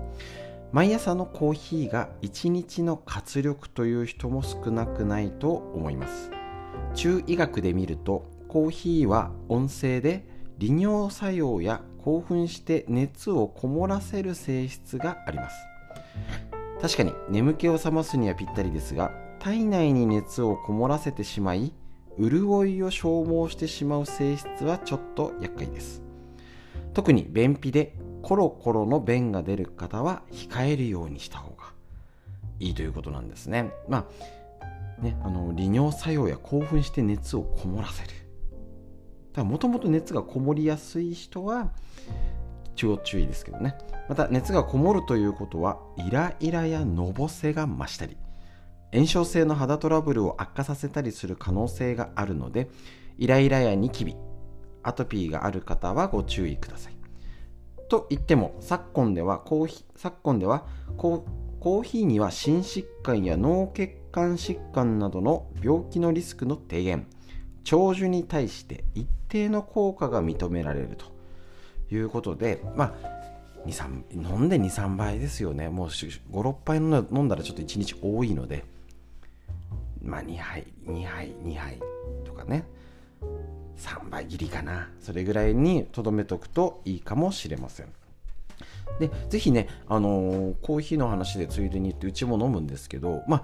[0.71, 6.29] 毎朝のコーヒーが一日の活力という人も少なくないと思います。
[6.93, 15.55] 中医学で見ると、コーヒーは温性で利尿作用や興奮して熱をこもらせる性質があります
[16.81, 21.71] 確かに眠気を覚ますにはぴったりですが体内に熱をこもらせてしまい
[22.19, 26.01] 潤いを消耗してしまう性質はちょっと厄介です。
[26.93, 31.71] 特に便秘でコロコロの便が出る方は控えるようにした方が
[32.59, 33.71] いいということなんですね。
[33.87, 34.05] ま
[34.99, 38.09] あねあの利尿作用や興奮して熱をこもらせる。
[39.43, 41.71] もともと熱がこもりやすい人は
[42.75, 43.77] 要注意ですけどね。
[44.09, 48.17] また熱がこもるということはイライラやのぼせが増したり
[48.91, 52.69] 炎症性の肌トラブルを悪化させたりする可能性があるので
[53.17, 54.15] イライラやニキビ
[54.81, 56.93] アトピーがある方はご注意ください。
[57.89, 60.65] と言っても昨今ではコーヒー昨今では
[60.97, 67.07] コーヒーには心疾患や脳血管疾患などの病気のリスクの低減
[67.63, 71.05] 長寿に対して一定の効果が認められると
[71.93, 73.19] いうことでまあ
[74.13, 75.69] 飲んで23杯ですよね。
[75.69, 78.63] もう56杯飲んだらちょっと1日多いので。
[80.01, 81.79] まあ2杯2杯2杯
[82.25, 82.65] とかね。
[83.77, 84.89] 3杯切りかな。
[84.99, 87.87] それぐらいにとどめておくといいかもしれません。
[88.99, 93.43] でぜひね、あのー、コーヒーの話でついでに言ってうちも飲むんですけどまあ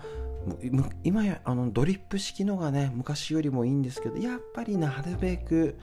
[1.03, 5.77] 今やあのドリップ式のがね昔よりもいいんですけどやっぱりなるべく、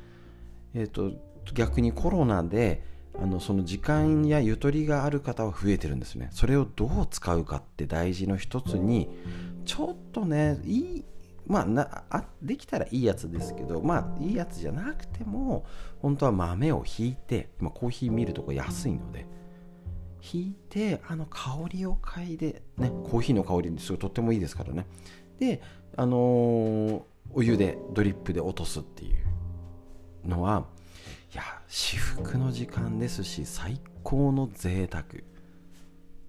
[0.74, 1.12] えーと、
[1.54, 2.84] 逆にコロナで
[3.20, 6.28] あのその時間やゆとりがある方は増えてるんですね。
[6.32, 9.08] それをどう使うかって大事の一つに
[9.64, 11.04] ちょっとねいい
[11.46, 15.64] まあなあできたらいいやつですけどまあいいやつじゃなくても
[16.00, 19.26] 本当は豆をひいて今コーヒー見るとこ安いので
[20.32, 24.86] 引いてあの香りを嗅いでねコーヒーの香りにすごいとってもいいですからね。
[25.40, 25.60] で
[25.96, 27.02] あのー、
[27.34, 29.12] お湯でドリップで落とすってい
[30.24, 30.64] うのは
[31.32, 35.04] いや至福の時間ですし最高の贅沢。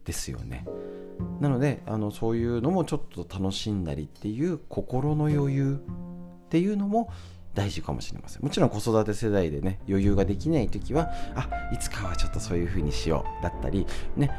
[0.06, 0.66] ですよね。
[1.40, 5.80] なのであのそういうのもちょっと楽しんだりっていう心の余裕
[6.46, 7.10] っていうのも
[7.54, 8.44] 大事かもしれません。
[8.44, 13.86] もちろん子育て世代でね余裕ができない時はあいつかはちょっとそういう風にしようだったり
[14.18, 14.32] ね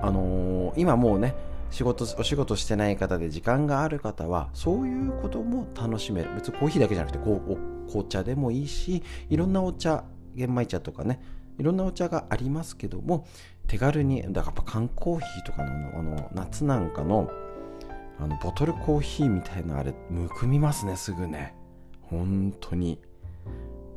[0.00, 1.34] あのー、今もうね
[1.70, 6.34] 仕事お仕事してない方で時間がある方はそういうことも楽しめる。
[6.34, 10.04] 別にコーヒーだけじゃなくてこう紅茶でもいいしいろんなお茶
[10.34, 11.20] 玄米茶とかね
[11.58, 13.26] いろんなお茶がありますけども
[13.72, 17.30] 手軽にだからやっぱ缶コーヒーとかのあの夏なんかの
[18.20, 21.54] あのボトルコーヒーみたいなあれむくみますねすぐね。
[22.02, 23.00] 本当に。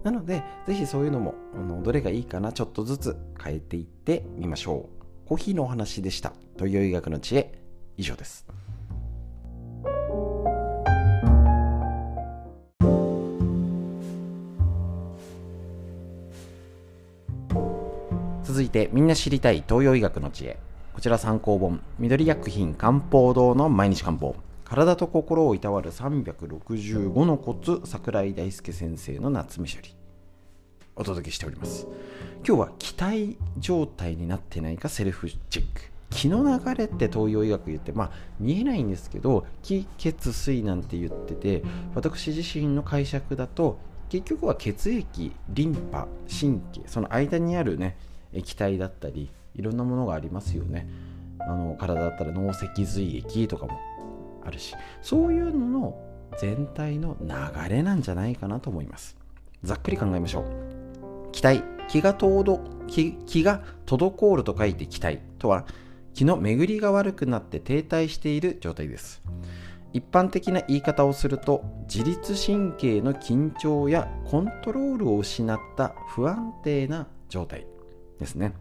[0.04, 4.88] なので是非そういうのもあのどれがいいかなちょっとずつ変えていってみましょ
[5.26, 5.28] う。
[5.28, 6.32] コーヒーのお話でした。
[6.56, 7.62] 東洋医学の知恵。
[7.98, 8.48] 以上です。
[18.56, 20.58] 続いてみんな知りたい東洋医学の知恵。
[20.94, 21.82] こちら参考本。
[22.00, 24.34] 緑薬品漢方堂の毎日漢方。
[24.64, 29.94] 体と心をいたわる365のコツ桜井大輔先生の夏目処理。
[30.96, 31.86] お届けしております。
[32.48, 35.82] 今日は気体状態になってないかセルフチェック。
[36.10, 41.62] 気の流れって東洋医学言ってまあ見えないんですけど気血水なんて言ってて
[41.94, 47.98] 私自身の解釈だと結局は血液リンパ神経その間にあるね
[48.36, 50.88] 液体だったりいろんなものがありますよね。
[51.40, 53.80] あの体だったら脳脊髄液とかも
[54.44, 56.00] あるしそういうのの
[56.40, 57.30] 全体の流
[57.70, 59.16] れなんじゃないかなと思います。
[59.64, 61.32] ざっくり考えましょう。
[61.32, 61.64] 気体。
[61.88, 62.16] 気が
[62.88, 65.66] 気気が滞ると書いて気体とは
[66.14, 69.22] 気の巡りが悪くなって停滞している状態です。
[69.94, 77.66] 一般的な言い方をすると自律神経の緊張やコントロールを失った不安定な状態。
[78.20, 78.54] ですね。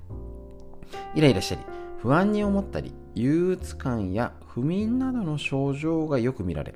[1.15, 1.61] イライラしたり
[1.99, 6.75] 不安に思ったり憂鬱感や不眠などの症状がよく見られ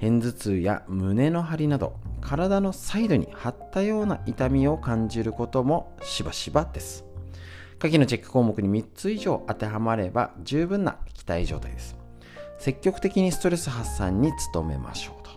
[0.00, 7.04] 片頭痛や胸の張りなど体のサイドに張ったような痛みを感じることもしばしばです。
[7.78, 11.96] 下記のチェック項目に3つ以上当てはまれば十分な期待状態です。
[12.58, 15.30] 積極的にストレス発散に努めましょうと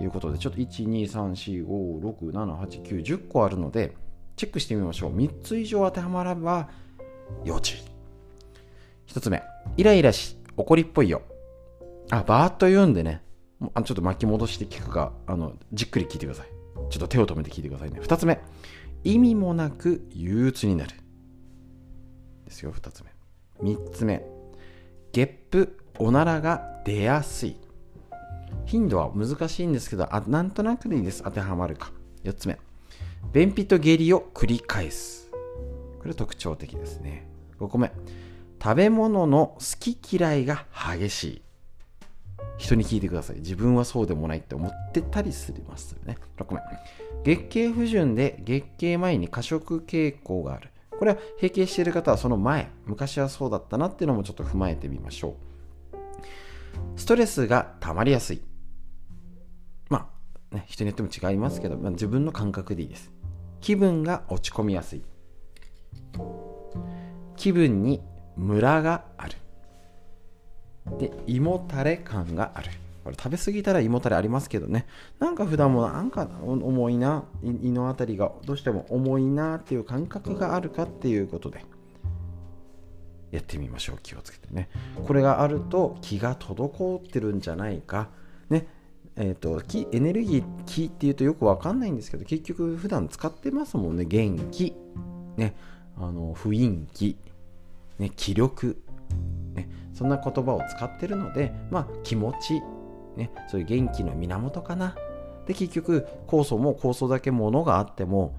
[0.00, 3.96] いうことでちょっと12345678910個あるので
[4.40, 5.14] チェックしてみましょう。
[5.14, 6.70] 3つ以上当てはまれば
[7.44, 7.80] 要注意。
[9.06, 9.42] 1つ目。
[9.76, 11.20] イライラし怒りっぽいよ。
[12.10, 13.22] あバーッと言うんでね。
[13.74, 16.46] あちょっと巻き戻して聞くかあのじっくり聞いてください。
[16.88, 18.00] ちょっと手を止めて聞いてくださいね。
[18.00, 18.40] 2つ目。
[19.04, 20.92] 意味もなく憂鬱になる。
[22.46, 23.10] ですよ2つ目。
[23.74, 24.24] 3つ目。
[25.12, 27.56] ゲップおならが出やすい。
[28.64, 31.22] 頻度は難しいんですけどあなんとなくでいいです。
[31.24, 31.92] 当てはまるか。
[32.24, 32.58] 4つ目。
[33.32, 35.30] 便秘と下痢を繰り返す。
[36.00, 37.28] これ特徴的ですね。
[37.58, 37.92] 5個目
[38.62, 41.42] 食べ物の好き嫌いが激しい。
[42.58, 43.36] 人に聞いてください。
[43.36, 46.18] 自分はそうでもないって思ってたりすりますよね。
[46.36, 46.60] 6個目
[47.24, 50.70] 月経不順で月経前に過食傾向がある。
[50.98, 52.68] これは閉経している方はその前。
[52.84, 55.34] 昔はそうだったなっていうのもちょっと踏まえてみましょう。
[56.96, 58.42] ストレスが溜まりやすい。
[60.52, 63.10] ね人によっても違いますけど、まあ、自分の感覚でいいです。
[63.60, 65.02] 気分が落ち込みやすい。
[67.36, 68.00] 気分に
[68.36, 69.36] ムラがある。
[70.98, 72.70] で胃もたれ感がある。
[73.04, 74.86] これ食べ過ぎたら胃もたれありますけどね。
[75.18, 81.64] なんか普段もなんか重いな胃のあたりがどうしても重いなっていう感覚があるかっていうことで
[83.30, 83.98] やってみましょう。
[84.02, 84.68] 気をつけてね。
[85.06, 88.08] これがあると気が滞ってるんじゃないか。
[89.22, 94.74] えーと、気エネルギー気っていうとよくわかんないんですけど結局普段使ってますもんね元気、
[95.36, 95.54] ね、
[95.98, 97.18] あの雰囲気、
[97.98, 98.82] ね、気力。
[99.54, 99.68] ね。
[99.92, 102.62] そんな言葉を使ってるので、まあ、気持ち、
[103.16, 104.96] ね、そういう元気の源かな。
[105.46, 108.34] で、結局、酵素も酵素だけものがあっても、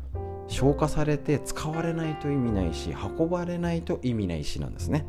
[0.47, 5.05] 消化されて使われないと意味ないし、運ばれないと意味ないしなんですね。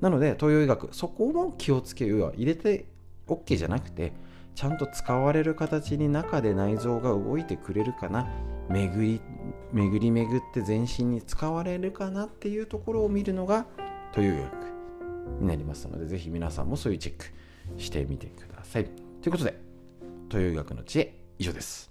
[0.00, 2.86] なので、東洋医学、そこも気をつけよう入れて
[3.26, 4.14] OK じゃなくて、
[4.60, 8.28] ちゃんと使われる形に中で内臓が動いてくれるかな
[8.68, 9.20] 巡り
[9.72, 13.64] 巡り巡って全身に使われるかなっていうところを見るのが
[14.14, 14.52] 東洋医学
[15.40, 17.24] になりますので、ぜひ皆さんもそういうチェック
[17.80, 18.84] してみてください。
[18.84, 19.58] ということで、
[20.28, 21.90] 東洋医学の知恵、以上です。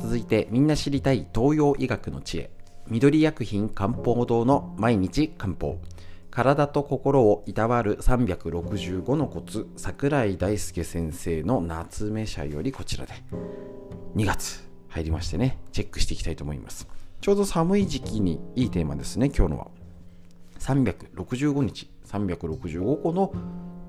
[0.00, 2.50] 続いて、みんな知りたい東洋医学の知恵、
[2.88, 5.80] 緑薬品漢方堂の毎日漢方。
[6.30, 13.14] 体と心をいたわる365のコツ桜井大輔先生の夏目社よりこちらで。
[14.14, 16.86] 2月入りましてねチェックしていきたいと思います。
[17.20, 19.66] ちょうど寒い時期にいいテーマですね今日のは。
[20.60, 23.32] 365日365個の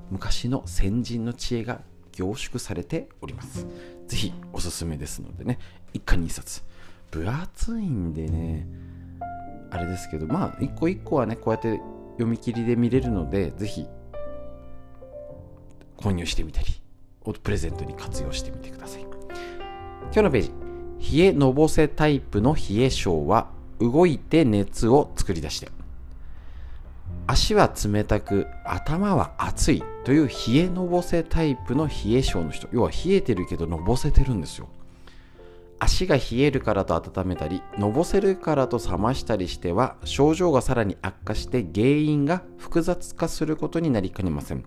[0.09, 1.81] 昔の先人の知恵が
[2.13, 3.67] 凝縮されております。
[4.07, 5.59] ぜひおすすめですのでね
[5.93, 6.63] 一家に一冊
[7.11, 8.67] 分厚いんでね
[9.71, 11.81] あれですけどまあ一個一個はねこうやって
[12.17, 13.85] 読み切りで見れるので、ぜひ
[15.97, 16.67] 購入してみたり、
[17.43, 19.01] プレゼントに活用してみてください。
[19.01, 25.69] 今日のページ、冷えのぼせタイプの冷え性は動いて熱を作り出して、
[27.27, 34.69] 足は冷たく頭は熱いという冷えのぼせタイプの冷え性の人、要は冷えてるけどのぼせてるんですよ。
[35.79, 44.63] 足が冷えるからと温めたり、のぼせるからと冷ましたりしては、症状がさらに悪化して原因が複雑化することになりかねません。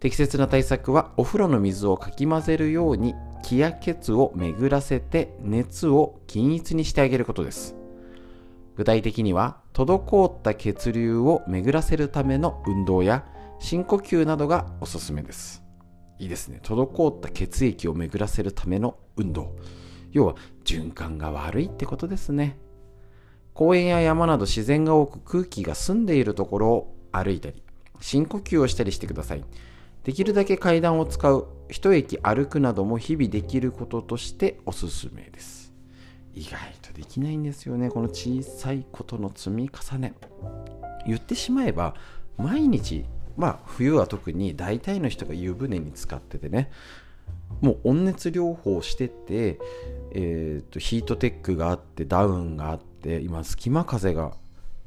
[0.00, 7.74] 適切な対策は、お風呂の水をかき混ぜるように、気や血を巡らせて熱を均一にしてあげることです。
[8.76, 13.24] 具体的には、滞った血流を巡らせるための運動や、
[13.60, 15.64] 深呼吸などがおすすめです。
[16.18, 16.60] いいですね。
[16.62, 19.56] 滞った血液を巡らせるための運動。
[20.12, 20.34] 要は
[20.64, 22.58] 循環が悪いってことですね。
[23.54, 27.62] 公園や山など自然が多く空気が澄んでいるところを歩いたり
[28.00, 29.44] 深呼吸をしたりしてください。
[30.04, 35.72] できるだけ階段を使う一駅歩くなども日々できることとしておすすめです。
[36.34, 37.90] 意外とできないんですよね。
[37.90, 40.14] この小さいことの積み重ね。
[41.06, 41.94] 言ってしまえば
[42.36, 43.04] 毎日
[43.36, 46.70] まあ冬は特に大体の人が湯船に浸かっててね。
[47.60, 49.58] もう温熱療法してて、
[50.12, 54.32] えーと、ヒートテックがあってダウンがあって今隙間風が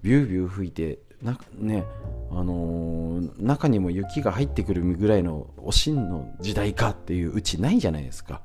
[0.01, 1.85] ビュービュー吹いてなね
[2.31, 8.41] あのー、中にも雪が入ってくるぐらいのおしんの時代かっていううちないじゃないですか。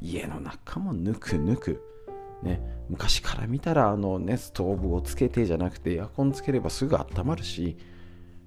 [0.00, 1.82] 家の中もぬくぬく。
[2.42, 7.76] ね、昔から見たらあの、ね、ストーブをつけてじゃなくてエアコンつければすぐ温まるし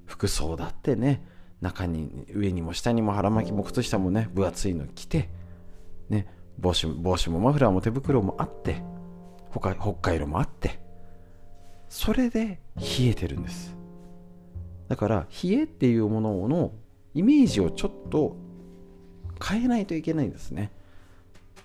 [0.05, 1.25] 服装だってね
[1.59, 5.29] 中に上にも下にも腹巻きも靴下もね分厚いの着て、
[6.09, 6.27] ね、
[6.59, 8.83] 帽子帽子もマフラーも手袋もあって
[9.51, 10.79] 北海道もあって
[11.89, 13.75] それで冷えてるんです。
[14.87, 16.71] だから冷えっていうものの
[17.13, 18.37] イメージをちょっと
[19.45, 20.71] 変えないといけないんですね。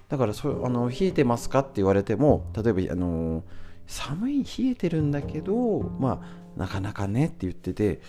[0.08, 3.44] だからそあの冷えてますかって言われても例えばあの
[3.86, 8.00] 寒い冷えてるんだけどまあなかなかねって言ってて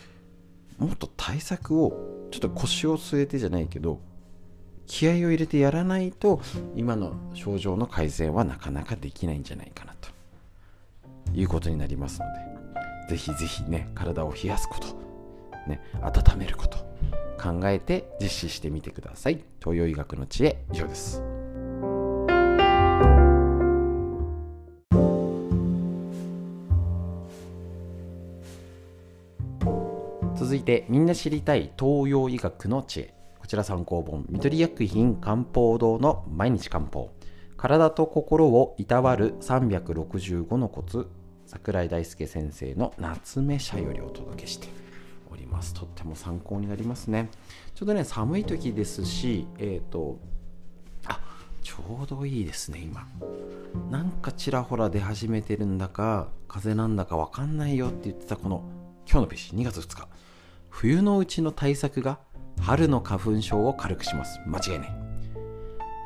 [0.78, 3.99] もっと対策をちょっと腰を据えてじゃないけど
[4.88, 6.41] 気合を入れてやらないと
[6.76, 10.09] 今の症状の改善はなかなかできないんじゃないかなと。
[11.34, 12.26] いうことになりますの
[13.09, 14.88] でぜひぜひね体を冷やすこと、
[15.69, 16.77] ね、温めること
[17.38, 19.43] 考えて実施してみてください。
[19.59, 21.22] 東洋医学の知恵以上です。
[30.35, 33.16] 続いてみんな知りたい東洋医学の知恵。
[33.48, 34.26] こちら参考本。
[34.28, 37.14] 緑薬品漢方堂の毎日漢方。
[37.56, 41.07] 体と心をいたわる365のコツ。
[41.45, 44.68] 桜井大輔先生の夏目社よりお届けして
[45.32, 45.74] おります。
[45.74, 47.30] とっても参考になりますね。
[47.74, 50.19] ちょうどね寒い時ですしえっ、ー、と
[51.06, 51.18] あ
[51.61, 53.07] ちょうどいいですね今。
[53.90, 58.65] なんかちらほら出始めてるんだか風邪なんだかわかんないよって言ってたこの
[59.10, 60.10] 今日のページ2月2日。
[60.69, 62.19] 冬のうちの対策が
[62.62, 64.40] 春の花粉症を軽くします。
[64.46, 65.08] 間違いない。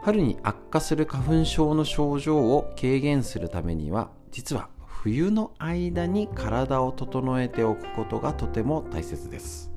[0.04, 9.72] 春に悪化する花粉症の症状を軽減するためには実は冬の間に体を整えておくことがとても大切です。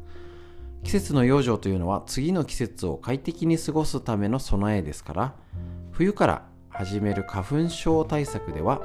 [0.83, 5.35] 季節の養生というのは次の季節を快適に過ごすための備えですから
[5.93, 8.83] 冬から始める花粉症対策では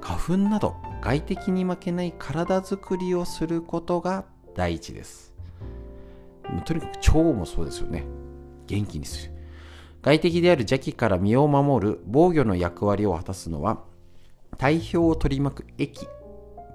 [0.00, 5.25] 花粉など外敵に負けない体づくりをすることが第一です。
[6.62, 8.04] とにかく腸もそうですよね。
[8.66, 9.32] 元気にする。
[10.02, 13.82] 外敵である邪気から身を守る防御の役割を果たすのは
[14.56, 16.06] 体表を取り巻く液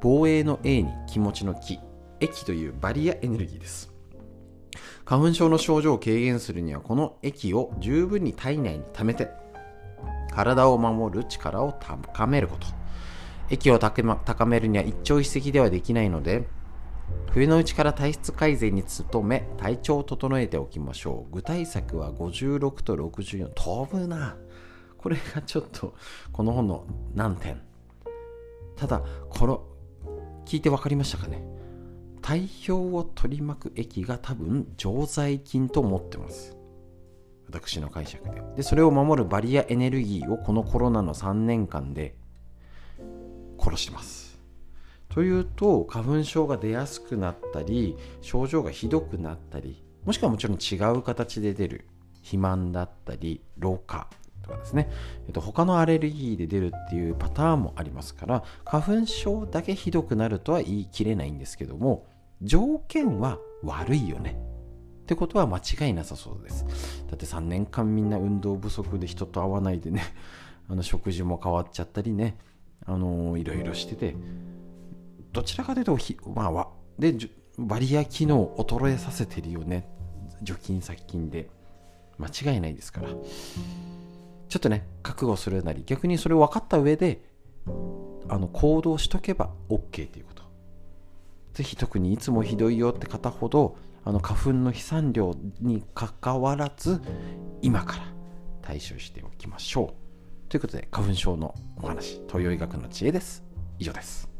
[0.01, 1.79] 防衛の A に気持ちの気
[2.19, 3.91] 液というバリアエネルギーです。
[5.05, 9.29] 花粉症の症状を軽減するにはこの液を十分に体内に溜めて
[10.33, 12.67] 体を守る力を高めること。
[13.49, 16.47] 液を高めるには一朝一夕ではできないので
[17.33, 21.33] 冬のうちから体質改善に努め体調を整えておきましょう。
[21.33, 24.35] 具体策は56と64飛ぶな。
[24.97, 25.95] これがちょっと
[26.31, 26.85] この本の
[27.15, 27.61] 難点。
[28.75, 29.63] ただこの
[30.45, 31.41] 聞いて分かりましたかね？
[32.21, 36.57] 体表を取り巻く液が多分常在菌と思ってます。
[37.47, 38.41] 私の解釈で。
[38.57, 42.15] でそれを守るバリアエネルギーをこのコロナの3年間で
[43.57, 44.30] 殺してます。
[45.11, 51.85] というと花粉症が出やすくなったり症状がひどくなったりもしくはもちろん違う形で出る
[52.21, 54.07] 肥満だったり老化
[54.41, 54.89] とかですね、
[55.27, 62.07] えっと、他のアレルギーで出るっていうパターンもありますから花粉症だけひどくなるとは言い切れないんですけども
[62.41, 64.35] 条件は悪いよね。
[65.03, 66.65] ってことは間違いなさそうです。
[67.07, 70.01] だって3年間みんな運動不足で人と会わないでね
[70.69, 72.37] あの食事も変わっちゃったりね
[72.85, 74.15] あのいろいろしてて
[75.31, 76.67] どちらかというとひまあ
[76.99, 77.15] で
[77.57, 79.87] バリア機能を衰えさせてるよね。
[80.41, 81.49] 除菌殺菌で。
[82.21, 83.09] 間違いないですから。
[83.09, 87.21] ちょっとね覚悟するなり逆にそれを分かった上で
[88.27, 90.43] あの行動しとけば OK ということ。
[91.53, 93.75] ぜひ特にいつもひどいよって方ほど
[94.05, 97.01] あの花粉の飛散量にかかわらず
[97.61, 98.03] 今から
[98.61, 99.93] 対処しておきましょ
[100.47, 100.49] う。
[100.49, 103.43] ということで花粉症のお話東洋医学の知恵です。
[103.79, 104.30] 以上です。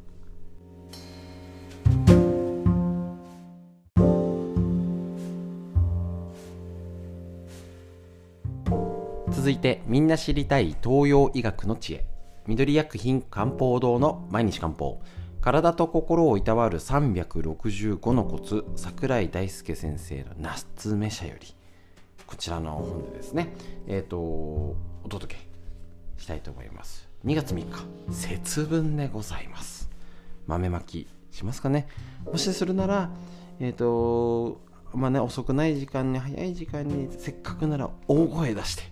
[9.41, 12.05] 続いてみんな知りたい東洋医学の知恵。
[12.45, 15.01] 緑薬品漢方堂の毎日漢方。
[15.41, 21.55] 体と心をいたわる365のコツ桜井大輔先生の夏目社より。
[22.27, 23.51] こちらの本でですね
[23.87, 24.75] えっ、ー、とお
[25.09, 25.41] 届け
[26.21, 27.09] したいと思います。
[27.25, 29.89] 2月3日節分でございます。
[30.45, 31.07] 豆まき。
[31.31, 31.87] しますかね。
[32.25, 33.09] もしするなら
[33.59, 34.61] えっ、ー、と
[34.93, 38.83] まあね遅くない時間に早い時間にせっかくなら大声出して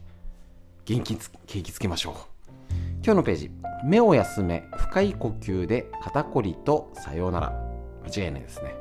[0.85, 2.13] 元気つ景気つけましょう。
[3.03, 3.51] 今日のページ。
[3.83, 7.69] 目を休め深い呼吸で肩こりとさようなら。
[8.05, 8.75] 間違いないですね。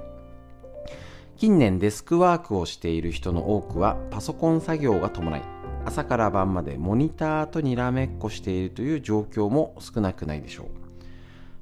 [1.37, 5.43] 近年デスクワークをしている人の多くはパソコン作業が伴い
[5.85, 10.67] 朝から晩までモニターとにらめっこしているという状況も少なくないでしょう。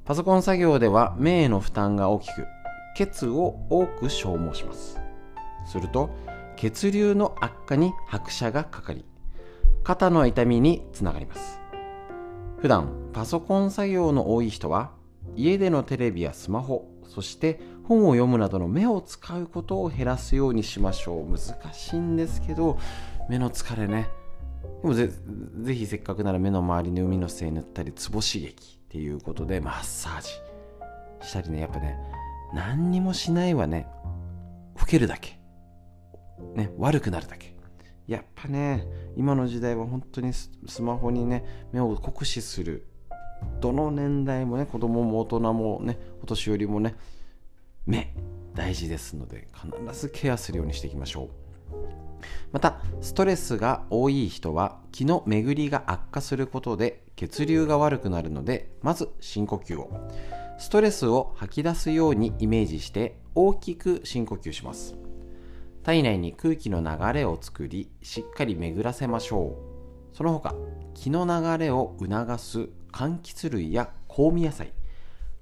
[0.06, 2.46] パソコン作業では目への負担が大きく
[2.96, 5.00] 血を多く消耗します。
[5.66, 6.10] すると
[6.54, 9.04] 血流の悪化に拍車がかかり
[9.82, 11.60] 肩の痛みにつながります。
[12.58, 14.92] 普段パソコン作業の多い人は
[15.34, 21.26] 家でのテレビやスマホそして本を読むなどの目を使うことを減らすようにしましょう。
[21.28, 21.38] 難
[21.74, 22.78] しいんですけど
[23.28, 24.08] 目の疲れね。
[24.82, 25.10] でもぜ
[25.62, 28.75] ぜひせっかくなら目の周りに海の精塗ったりツボ刺激。
[28.86, 30.28] っていうことでマッサージ
[31.26, 31.98] したりねやっぱね
[32.54, 33.86] 何にもしないはね
[34.78, 35.38] 老けるだけ
[36.54, 37.54] ね悪くなるだけ。
[38.06, 38.86] やっぱね
[39.16, 40.50] 今の時代は本当にス
[40.80, 42.86] マホにね目を酷使する
[43.60, 46.94] どの年代もね子供も大人もねお年寄りもね
[47.84, 48.14] 目
[48.54, 51.45] 大事ですので必ずケアするようにしていきましょう。
[52.52, 59.90] またストレスが多い人は気の巡りが悪化することで血流が悪くなるのでまず深呼吸を。
[60.58, 64.96] ストレスを吐き出すようにイメージして大きく深呼吸します。
[65.82, 69.56] 体内に空気の流れを作りしっかり巡らせましょ
[70.12, 70.16] う。
[70.16, 70.54] その他
[70.94, 74.72] 気の流れを促す柑橘類や香味野菜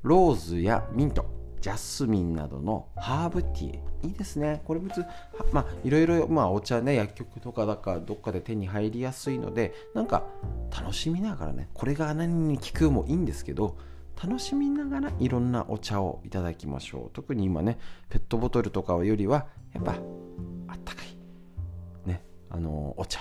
[0.02, 1.24] ローズやミント
[1.64, 4.08] ジャスミンなどのハーブティー。
[4.08, 4.60] いいですね。
[4.66, 5.02] これ別
[5.50, 10.24] まあいろいろまあお茶ね薬局とかだかどっかで手に入りやすいのでなんか
[10.70, 13.78] 楽しみながらねこれが何に効くもいいんですけど
[14.22, 17.10] 楽しみながらいろんなお茶をいただきましょう。
[17.14, 17.78] 特に今ね
[18.10, 23.20] ペットボトルとかよりはやっぱあったかいねあのお茶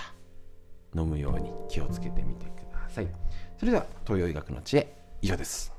[0.94, 3.08] 飲むように気をつけてみてください。
[3.56, 5.72] それでは東洋医学の知恵以上です。